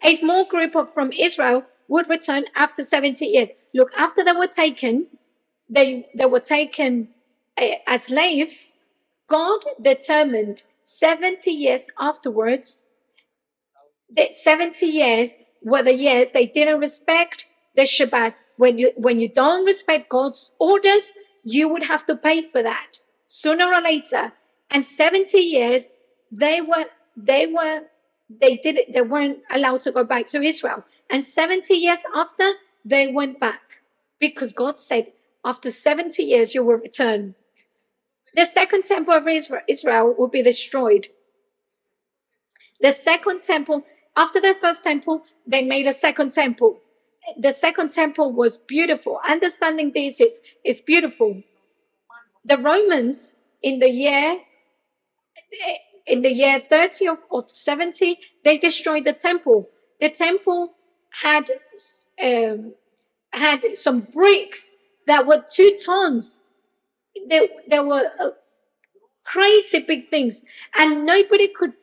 [0.04, 3.48] A small group of from Israel would return after 70 years.
[3.72, 5.06] Look, after they were taken,
[5.68, 7.08] they they were taken
[7.56, 8.80] uh, as slaves
[9.28, 12.86] God determined 70 years afterwards
[14.14, 18.34] that 70 years were the years they didn't respect the Shabbat.
[18.58, 21.12] When you when you don't respect God's orders,
[21.44, 22.98] you would have to pay for that
[23.32, 24.32] sooner or later.
[24.70, 25.92] And 70 years
[26.30, 27.82] they were they were
[28.28, 30.84] they did it, they weren't allowed to go back to Israel.
[31.10, 32.52] And 70 years after
[32.84, 33.82] they went back
[34.18, 35.12] because God said,
[35.44, 37.34] after 70 years you will return.
[38.34, 39.26] The second temple of
[39.68, 41.08] Israel will be destroyed.
[42.80, 43.84] The second temple,
[44.16, 46.80] after the first temple, they made a second temple.
[47.38, 49.20] The second temple was beautiful.
[49.28, 51.42] Understanding this is, is beautiful.
[52.44, 54.40] The Romans in the year
[56.06, 59.68] in the year 30 of, of 70, they destroyed the temple.
[60.00, 60.74] The temple
[61.22, 61.50] had
[62.22, 62.74] um,
[63.32, 64.74] had some bricks
[65.06, 66.42] that were two tons
[67.28, 68.30] there, there were uh,
[69.24, 70.42] crazy big things,
[70.78, 71.74] and nobody could,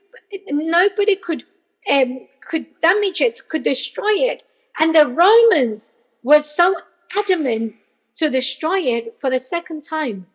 [0.49, 1.43] nobody could,
[1.91, 4.43] um, could damage it, could destroy it.
[4.79, 6.75] And the Romans were so
[7.17, 7.75] adamant
[8.15, 10.27] to destroy it for the second time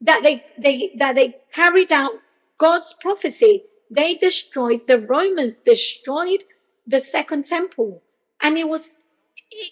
[0.00, 2.12] that they, they, that they carried out
[2.58, 3.64] God's prophecy.
[3.90, 6.44] They destroyed, the Romans destroyed
[6.86, 8.02] the second temple.
[8.42, 8.92] And it was,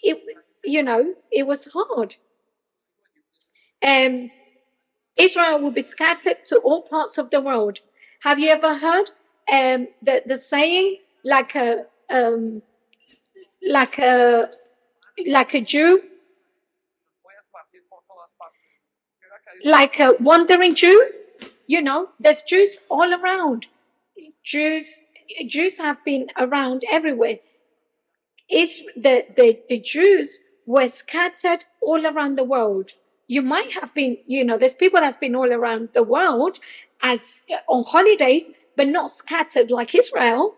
[0.02, 0.22] it,
[0.64, 2.16] you know, it was hard.
[3.84, 4.30] Um,
[5.16, 7.80] Israel will be scattered to all parts of the world.
[8.22, 9.10] Have you ever heard
[9.52, 12.62] um, the, the saying like a um,
[13.66, 14.48] like a
[15.26, 16.02] like a Jew,
[19.64, 21.11] like a wandering Jew?
[21.66, 23.66] You know, there's Jews all around.
[24.42, 25.00] Jews
[25.46, 27.38] Jews have been around everywhere.
[28.50, 32.92] Is the, the the Jews were scattered all around the world
[33.32, 36.59] you might have been, you know, there's people that's been all around the world
[37.03, 40.55] as uh, on holidays, but not scattered like Israel.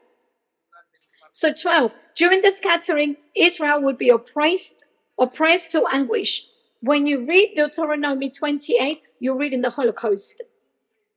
[1.30, 4.84] So 12, during the scattering, Israel would be oppressed,
[5.20, 6.49] oppressed to anguish.
[6.85, 10.43] When you read Deuteronomy 28, you're reading the Holocaust.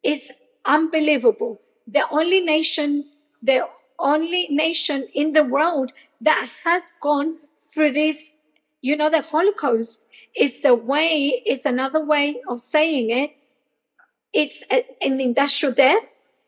[0.02, 0.32] It's
[0.66, 1.60] unbelievable.
[1.86, 3.04] The only nation,
[3.44, 3.68] the
[4.00, 5.92] only nation in the world
[6.22, 8.38] that has gone through this,
[8.82, 13.36] you know, the Holocaust it's a way, it's another way of saying it.
[14.32, 16.04] It's a, an industrial death.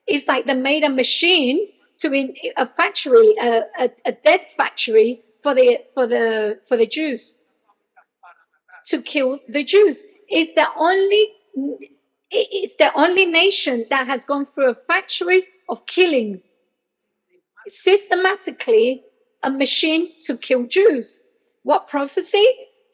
[0.08, 1.68] It's like they made a machine
[1.98, 6.86] to in a factory, a, a, a death factory for the for the for the
[6.88, 7.44] Jews
[8.90, 10.04] to kill the Jews.
[10.28, 11.30] It's the only
[12.32, 16.42] it's the only nation that has gone through a factory of killing
[17.68, 19.04] systematically
[19.44, 21.24] a machine to kill Jews.
[21.64, 22.46] What prophecy?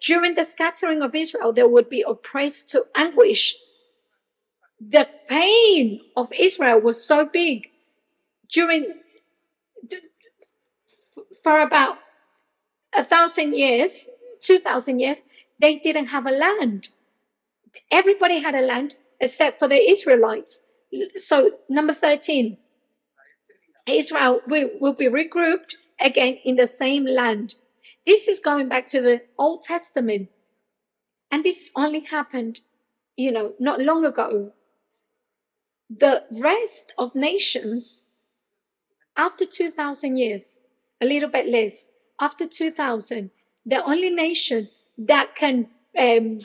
[0.02, 3.56] During the scattering of Israel, they would be oppressed to anguish.
[4.80, 7.68] The pain of Israel was so big
[8.52, 8.93] during,
[11.43, 11.98] for about
[12.93, 14.08] a thousand years,
[14.41, 15.22] two thousand years,
[15.60, 16.89] they didn't have a land.
[17.91, 20.66] Everybody had a land except for the Israelites.
[21.16, 22.58] So, number 13,
[23.88, 27.56] Israel will, will be regrouped again in the same land.
[28.06, 30.30] This is going back to the Old Testament.
[31.32, 32.62] And this only happened,
[33.18, 34.53] you know, not long ago.
[35.89, 38.06] The rest of nations,
[39.18, 40.62] after 2,000 years,
[41.01, 41.89] a little bit less,
[42.20, 43.32] after 2,000,
[43.66, 45.68] the only nation that can
[45.98, 46.39] um,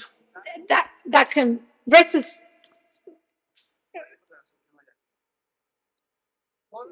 [0.69, 2.43] that that can resist,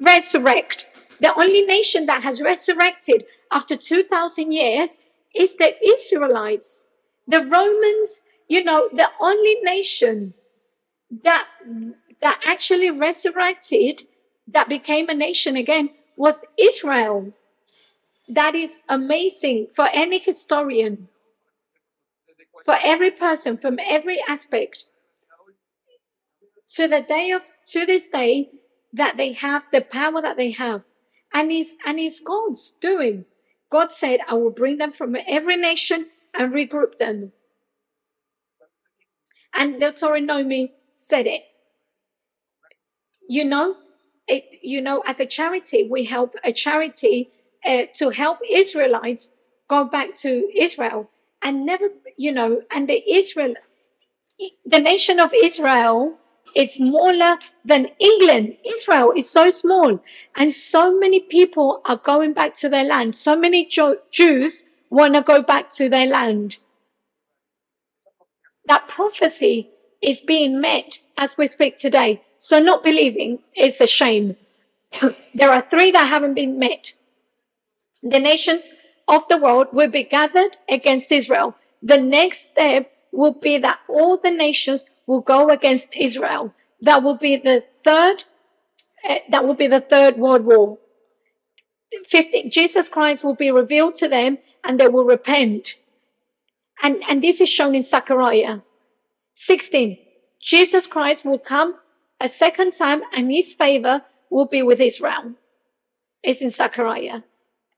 [0.01, 0.87] resurrect.
[1.21, 4.97] The only nation that has resurrected after 2,000 years
[5.35, 6.87] is the Israelites.
[7.27, 10.35] The Romans, you know, the only nation
[11.23, 11.49] that,
[12.21, 14.05] that actually resurrected,
[14.47, 17.33] that became a nation again, was Israel.
[18.29, 21.09] That is amazing for any historian,
[22.65, 24.85] for every person, from every aspect.
[26.75, 28.51] To the day of, to this day,
[28.93, 30.87] that they have the power that they have.
[31.33, 33.25] And it's, and it's God's doing.
[33.71, 37.33] God said, I will bring them from every nation and regroup them.
[39.55, 41.43] And the Deuteronomy said it.
[43.29, 43.77] You know,
[44.27, 47.31] it, you know, as a charity, we help a charity
[47.65, 49.35] uh, to help Israelites
[49.69, 51.11] go back to Israel
[51.43, 53.55] and never, you know, and the Israel,
[54.67, 56.19] the nation of Israel
[56.55, 58.57] is smaller than England.
[58.67, 60.01] Israel is so small
[60.37, 63.17] and so many people are going back to their land.
[63.17, 66.59] So many jo- Jews want to go back to their land.
[68.67, 69.71] That prophecy
[70.03, 72.23] is being met as we speak today.
[72.39, 74.37] So not believing is a shame.
[75.35, 76.93] there are three that haven't been met.
[78.03, 78.71] The nations
[79.09, 81.57] of the world will be gathered against Israel.
[81.83, 86.55] The next step will be that all the nations will go against Israel.
[86.83, 88.25] That will be the third,
[89.09, 90.79] uh, that will be the third world war.
[92.05, 95.77] 50, Jesus Christ will be revealed to them and they will repent.
[96.83, 98.61] And, and this is shown in Zechariah
[99.35, 99.99] 16.
[100.41, 101.77] Jesus Christ will come
[102.21, 105.33] a second time and his favor will be with Israel.
[106.23, 107.23] It's in Zechariah.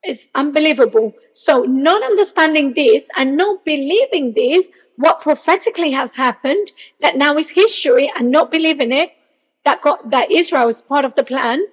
[0.03, 1.15] It's unbelievable.
[1.33, 7.51] So not understanding this and not believing this, what prophetically has happened, that now is
[7.51, 9.13] history and not believing it,
[9.65, 11.65] that God, that Israel is part of the plan,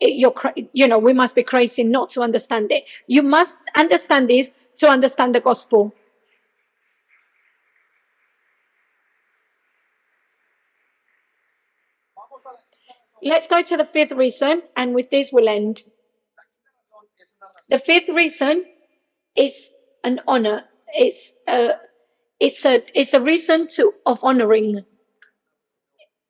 [0.00, 0.34] it, you're,
[0.72, 2.84] you know, we must be crazy not to understand it.
[3.06, 5.94] You must understand this to understand the gospel.
[13.24, 15.84] Let's go to the fifth reason, and with this we'll end.
[17.72, 18.66] The fifth reason
[19.34, 19.70] is
[20.04, 20.64] an honor.
[20.88, 21.76] It's a,
[22.38, 24.84] it's a, it's a reason to of honoring.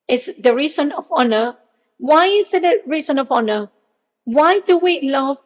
[0.07, 1.57] It's the reason of honor.
[1.99, 3.70] Why is it a reason of honor?
[4.22, 5.38] Why do we love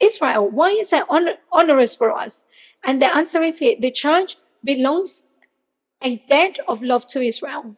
[0.00, 0.50] Israel?
[0.50, 2.44] Why is it honor, honorous for us?
[2.84, 5.32] And the answer is here: the church belongs
[6.02, 7.76] a debt of love to Israel.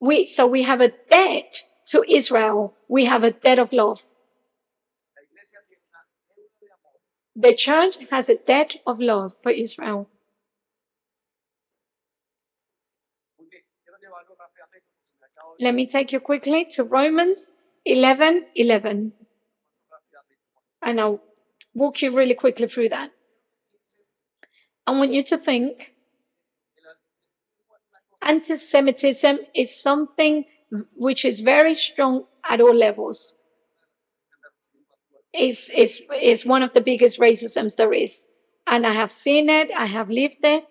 [0.00, 2.74] We so we have a debt to Israel.
[2.88, 4.11] We have a debt of love.
[7.34, 10.08] The church has a debt of love for Israel.
[15.58, 17.52] Let me take you quickly to Romans
[17.84, 19.12] 11 11.
[20.82, 21.20] And I'll
[21.74, 23.12] walk you really quickly through that.
[24.86, 25.94] I want you to think
[28.20, 30.44] anti Semitism is something
[30.96, 33.41] which is very strong at all levels
[35.34, 38.26] is is is one of the biggest racisms there is.
[38.66, 40.64] And i have seen it i have lived it.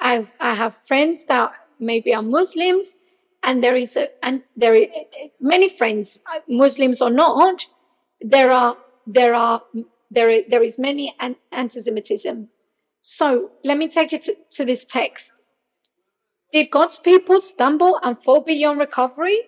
[0.00, 2.98] I i have friends that maybe are muslims
[3.42, 4.88] and there is a and there is
[5.40, 7.66] many friends uh, muslims or not
[8.20, 8.76] there are
[9.06, 9.62] there are
[10.10, 11.14] there there is many
[11.52, 12.48] anti-semitism.
[13.00, 15.32] So let me take you to, to this text.
[16.52, 19.42] Did god's people stumble and fall beyond recovery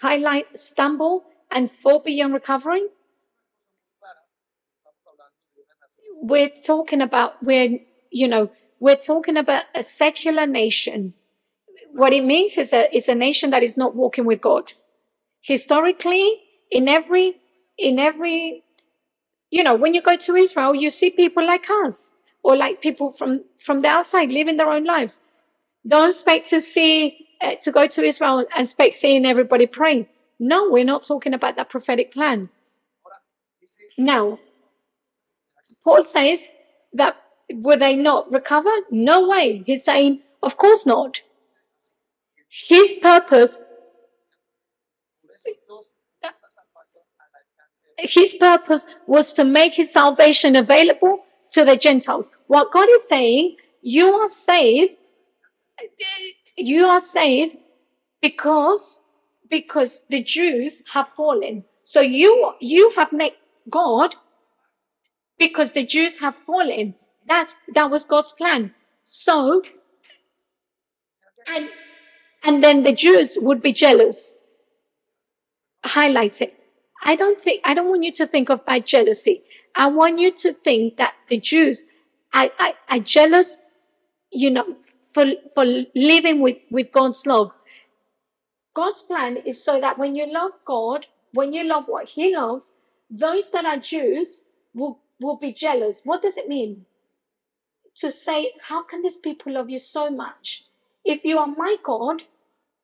[0.00, 2.84] highlight stumble and fall beyond recovery?
[6.22, 7.78] We're talking about we're
[8.10, 11.14] you know we're talking about a secular nation.
[11.92, 14.72] What it means is a is a nation that is not walking with God.
[15.40, 16.40] Historically,
[16.70, 17.36] in every
[17.78, 18.62] in every
[19.50, 23.10] you know when you go to Israel, you see people like us or like people
[23.10, 25.24] from from the outside living their own lives.
[25.86, 30.06] Don't expect to see uh, to go to Israel and expect seeing everybody praying.
[30.38, 32.48] No, we're not talking about that prophetic plan.
[33.98, 34.38] Now,
[35.84, 36.48] Paul says
[36.92, 37.20] that
[37.52, 38.70] would they not recover?
[38.90, 39.62] No way.
[39.66, 41.20] He's saying, of course not.
[42.48, 43.58] His purpose
[47.98, 52.30] his purpose was to make his salvation available to the Gentiles.
[52.46, 54.96] What God is saying, you are saved.
[56.60, 57.56] You are saved
[58.20, 59.04] because
[59.48, 61.64] because the Jews have fallen.
[61.82, 63.36] So you you have met
[63.68, 64.14] God
[65.38, 66.94] because the Jews have fallen.
[67.26, 68.74] That's that was God's plan.
[69.02, 69.62] So
[71.48, 71.68] and
[72.44, 74.38] and then the Jews would be jealous.
[75.84, 76.54] Highlight it.
[77.04, 79.42] I don't think I don't want you to think of bad jealousy.
[79.74, 81.86] I want you to think that the Jews
[82.34, 83.60] are, are, are jealous,
[84.30, 84.76] you know,
[85.12, 85.64] for for
[85.94, 87.52] living with, with God's love.
[88.74, 92.74] God's plan is so that when you love God, when you love what He loves,
[93.10, 96.02] those that are Jews will, will be jealous.
[96.04, 96.86] What does it mean?
[97.96, 100.64] To say, How can these people love you so much?
[101.04, 102.22] If you are my God,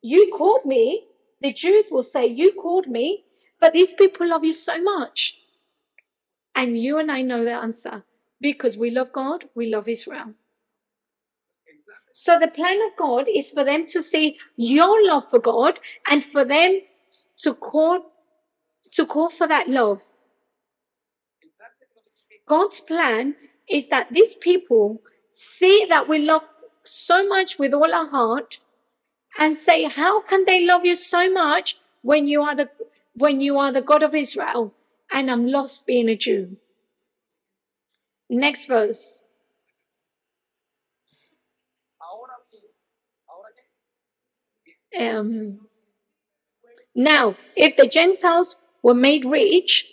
[0.03, 1.05] you called me.
[1.41, 3.25] The Jews will say, You called me,
[3.61, 5.41] but these people love you so much.
[6.55, 8.05] And you and I know the answer
[8.41, 10.35] because we love God, we love Israel.
[12.19, 15.81] So the plan of God is for them to see your love for God
[16.11, 16.81] and for them
[17.41, 18.07] to call
[18.93, 20.01] to call for that love.
[22.49, 23.35] God's plan
[23.69, 26.49] is that these people see that we love
[26.85, 28.61] so much with all our heart
[29.39, 32.71] and say, How can they love you so much when you are the
[33.13, 34.73] when you are the God of Israel
[35.13, 36.57] and I'm lost being a Jew?
[38.31, 39.26] Next verse.
[44.99, 45.61] Um,
[46.95, 49.93] now, if the Gentiles were made rich,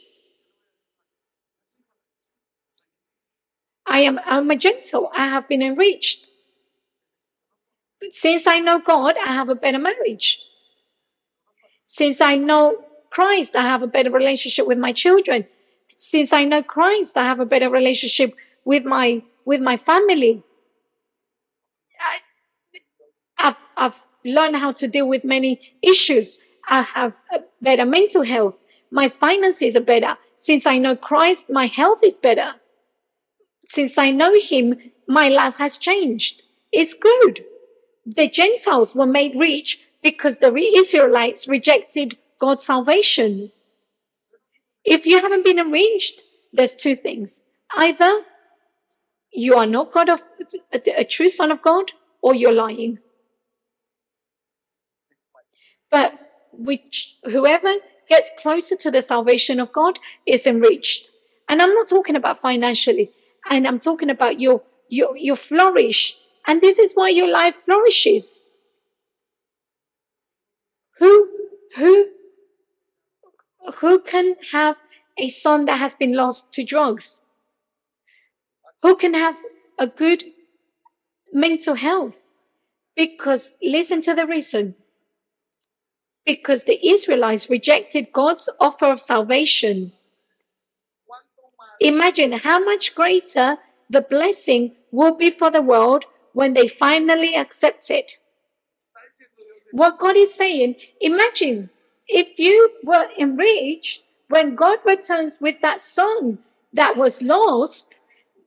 [3.86, 5.12] I am I'm a Gentile.
[5.16, 6.28] I have been enriched.
[8.00, 10.40] But since I know God, I have a better marriage.
[11.86, 15.46] Since I know Christ, I have a better relationship with my children.
[15.88, 18.34] Since I know Christ, I have a better relationship
[18.66, 20.44] with my with my family.
[22.00, 22.20] I,
[23.38, 26.40] I've, I've learn how to deal with many issues.
[26.68, 27.22] I have
[27.62, 28.58] better mental health.
[28.92, 30.18] My finances are better.
[30.36, 32.56] Since I know Christ, my health is better.
[33.68, 36.44] Since I know Him, my life has changed.
[36.72, 37.46] It's good.
[38.06, 43.52] The Gentiles were made rich because the Israelites rejected God's salvation.
[44.84, 46.22] If you haven't been enriched,
[46.52, 47.42] there's two things.
[47.76, 48.24] Either
[49.32, 50.24] you are not God of
[50.74, 51.92] a, a true son of God,
[52.22, 53.00] or you're lying.
[55.94, 56.20] But
[56.52, 57.72] which whoever
[58.10, 61.08] gets closer to the salvation of God is enriched.
[61.48, 63.12] And I'm not talking about financially,
[63.52, 66.18] and I'm talking about your your your flourish.
[66.48, 68.42] And this is why your life flourishes.
[70.98, 71.30] Who
[71.76, 72.08] who
[73.76, 74.82] who can have
[75.20, 77.22] a son that has been lost to drugs?
[78.82, 79.38] Who can have
[79.78, 80.24] a good
[81.32, 82.24] mental health?
[82.96, 84.76] Because listen to the reason
[86.26, 89.94] because the Israelites rejected God's offer of salvation.
[91.80, 93.58] Imagine how much greater
[93.90, 98.18] the blessing will be for the world when they finally accept it.
[99.72, 101.70] What God is saying, imagine
[102.08, 106.40] if you were enriched when God returns with that son
[106.72, 107.94] that was lost,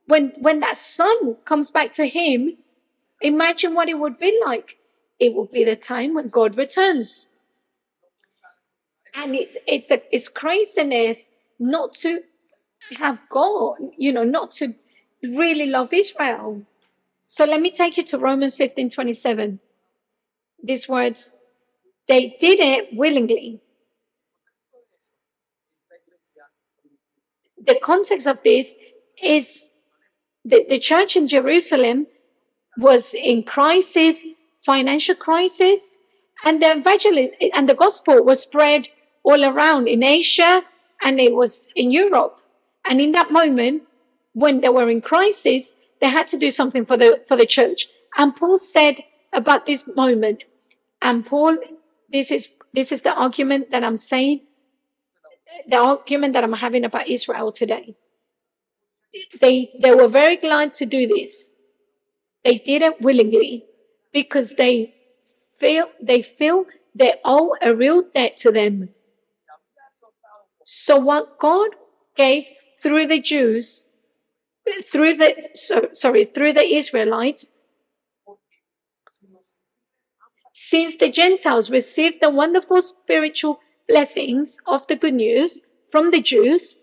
[0.07, 2.57] when, when that son comes back to him,
[3.21, 4.77] imagine what it would be like.
[5.19, 7.31] It will be the time when God returns
[9.17, 11.29] and it's it's a it's craziness
[11.59, 12.21] not to
[12.97, 14.73] have God, you know, not to
[15.23, 16.61] really love Israel.
[17.25, 19.59] So let me take you to Romans 15 27.
[20.63, 21.31] These words,
[22.07, 23.61] they did it willingly.
[27.65, 28.73] The context of this
[29.21, 29.69] is
[30.45, 32.07] the, the church in Jerusalem
[32.77, 34.23] was in crisis,
[34.61, 35.95] financial crisis,
[36.45, 38.87] and the evangelism and the gospel was spread
[39.27, 40.63] all around in Asia
[41.03, 42.39] and it was in Europe.
[42.89, 43.83] And in that moment,
[44.33, 47.87] when they were in crisis, they had to do something for the for the church.
[48.17, 48.95] And Paul said
[49.33, 50.45] about this moment,
[51.01, 51.57] and Paul,
[52.09, 54.41] this is this is the argument that I'm saying,
[55.67, 57.95] the argument that I'm having about Israel today.
[59.41, 61.57] They they were very glad to do this.
[62.45, 63.65] They did it willingly
[64.13, 64.93] because they
[65.59, 68.89] feel they feel they owe a real debt to them.
[70.69, 71.69] So what God
[72.17, 72.43] gave
[72.83, 73.89] through the Jews,
[74.83, 77.53] through the so, sorry, through the Israelites,
[80.51, 86.75] since the Gentiles received the wonderful spiritual blessings of the good news from the Jews,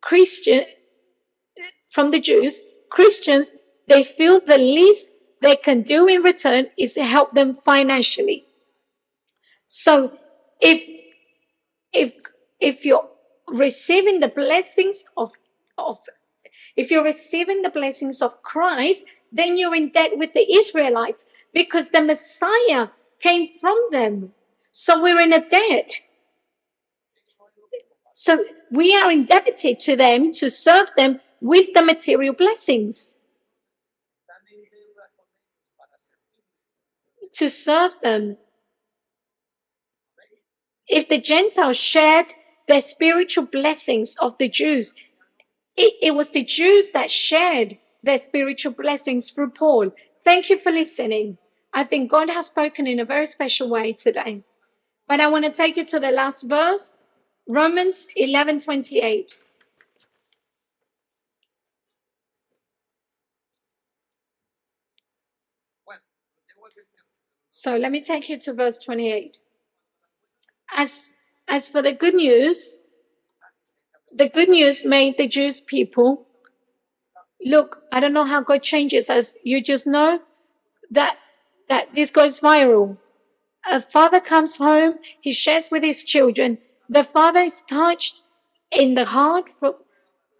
[0.00, 0.64] Christian,
[1.88, 3.54] from the Jews, Christians,
[3.86, 8.46] they feel the least they can do in return is help them financially.
[9.68, 10.18] So
[10.60, 10.82] if,
[11.92, 12.12] if,
[12.58, 13.08] if you're
[13.50, 15.32] receiving the blessings of,
[15.76, 15.98] of,
[16.76, 21.90] if you're receiving the blessings of Christ, then you're in debt with the Israelites because
[21.90, 22.88] the Messiah
[23.20, 24.32] came from them.
[24.70, 26.00] So we're in a debt.
[28.14, 33.18] So we are indebted to them to serve them with the material blessings.
[37.34, 38.36] To serve them.
[40.86, 42.34] If the Gentiles shared
[42.70, 44.94] the spiritual blessings of the Jews,
[45.76, 49.90] it, it was the Jews that shared their spiritual blessings through Paul.
[50.22, 51.38] Thank you for listening.
[51.74, 54.44] I think God has spoken in a very special way today.
[55.08, 56.96] But I want to take you to the last verse,
[57.48, 59.36] Romans 11 28.
[65.84, 66.00] Bueno,
[66.46, 66.86] llegó el 28.
[67.48, 69.38] So let me take you to verse 28.
[70.76, 71.09] As,
[71.50, 72.84] as for the good news,
[74.14, 76.26] the good news made the Jews people
[77.44, 79.36] look, I don't know how God changes us.
[79.44, 80.20] You just know
[80.90, 81.16] that
[81.68, 82.98] that this goes viral.
[83.70, 86.58] A father comes home, he shares with his children.
[86.88, 88.22] The father is touched
[88.72, 89.48] in the heart.
[89.48, 89.76] For,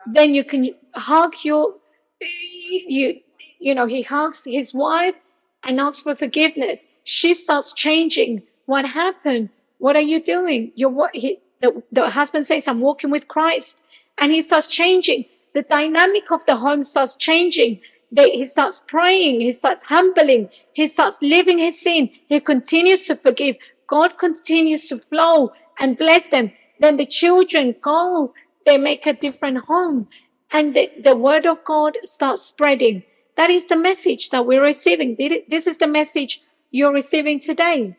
[0.07, 1.75] then you can hug your,
[2.21, 3.21] you,
[3.61, 5.15] you know, he hugs his wife
[5.63, 6.87] and asks for forgiveness.
[7.05, 8.43] She starts changing.
[8.67, 9.51] What happened?
[9.81, 10.73] What are you doing?
[10.77, 13.83] You're what he, the, the husband says, I'm walking with Christ.
[14.19, 15.25] And he starts changing.
[15.55, 17.81] The dynamic of the home starts changing.
[18.13, 19.41] They, he starts praying.
[19.41, 20.51] He starts humbling.
[20.75, 22.11] He starts living his sin.
[22.29, 23.57] He continues to forgive.
[23.87, 26.53] God continues to flow and bless them.
[26.79, 28.35] Then the children go.
[28.67, 30.09] They make a different home.
[30.53, 33.03] And the, the word of God starts spreading.
[33.37, 35.17] That is the message that we're receiving.
[35.49, 37.97] This is the message you're receiving today.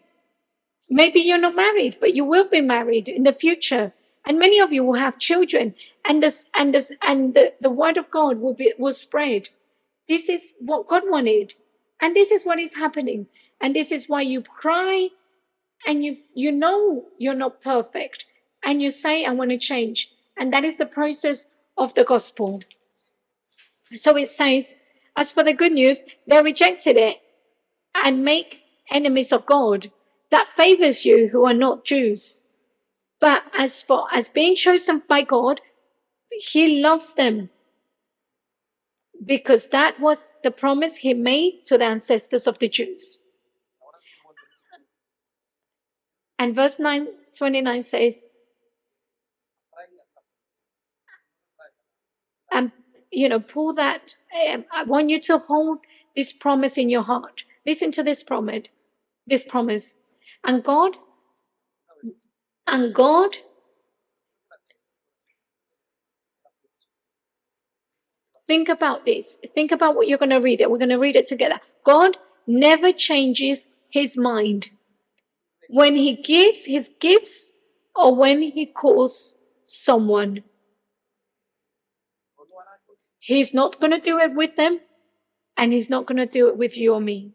[0.93, 3.93] Maybe you're not married, but you will be married in the future.
[4.25, 5.73] And many of you will have children
[6.03, 9.47] and this, and this, and the, the word of God will be, will spread.
[10.09, 11.55] This is what God wanted.
[12.01, 13.27] And this is what is happening.
[13.61, 15.09] And this is why you cry
[15.87, 18.25] and you, you know you're not perfect
[18.61, 20.11] and you say, I want to change.
[20.35, 22.63] And that is the process of the gospel.
[23.93, 24.73] So it says,
[25.15, 27.21] as for the good news, they rejected it
[28.03, 28.61] and make
[28.91, 29.89] enemies of God
[30.31, 32.49] that favors you who are not Jews.
[33.19, 35.61] But as for as being chosen by God,
[36.31, 37.49] he loves them
[39.23, 43.23] because that was the promise he made to the ancestors of the Jews.
[46.39, 48.23] And verse 9, 29 says,
[52.51, 52.71] and
[53.11, 54.15] you know, pull that.
[54.49, 55.79] Um, I want you to hold
[56.15, 57.43] this promise in your heart.
[57.65, 58.67] Listen to this promise,
[59.27, 59.95] this promise.
[60.43, 60.97] And God,
[62.67, 63.37] and God
[68.51, 69.39] Think about this.
[69.55, 70.69] Think about what you're going to read it.
[70.69, 71.61] We're going to read it together.
[71.85, 74.71] God never changes his mind.
[75.69, 77.61] When he gives his gifts
[77.95, 80.43] or when he calls someone,
[83.19, 84.81] he's not going to do it with them
[85.55, 87.31] and he's not going to do it with you or me.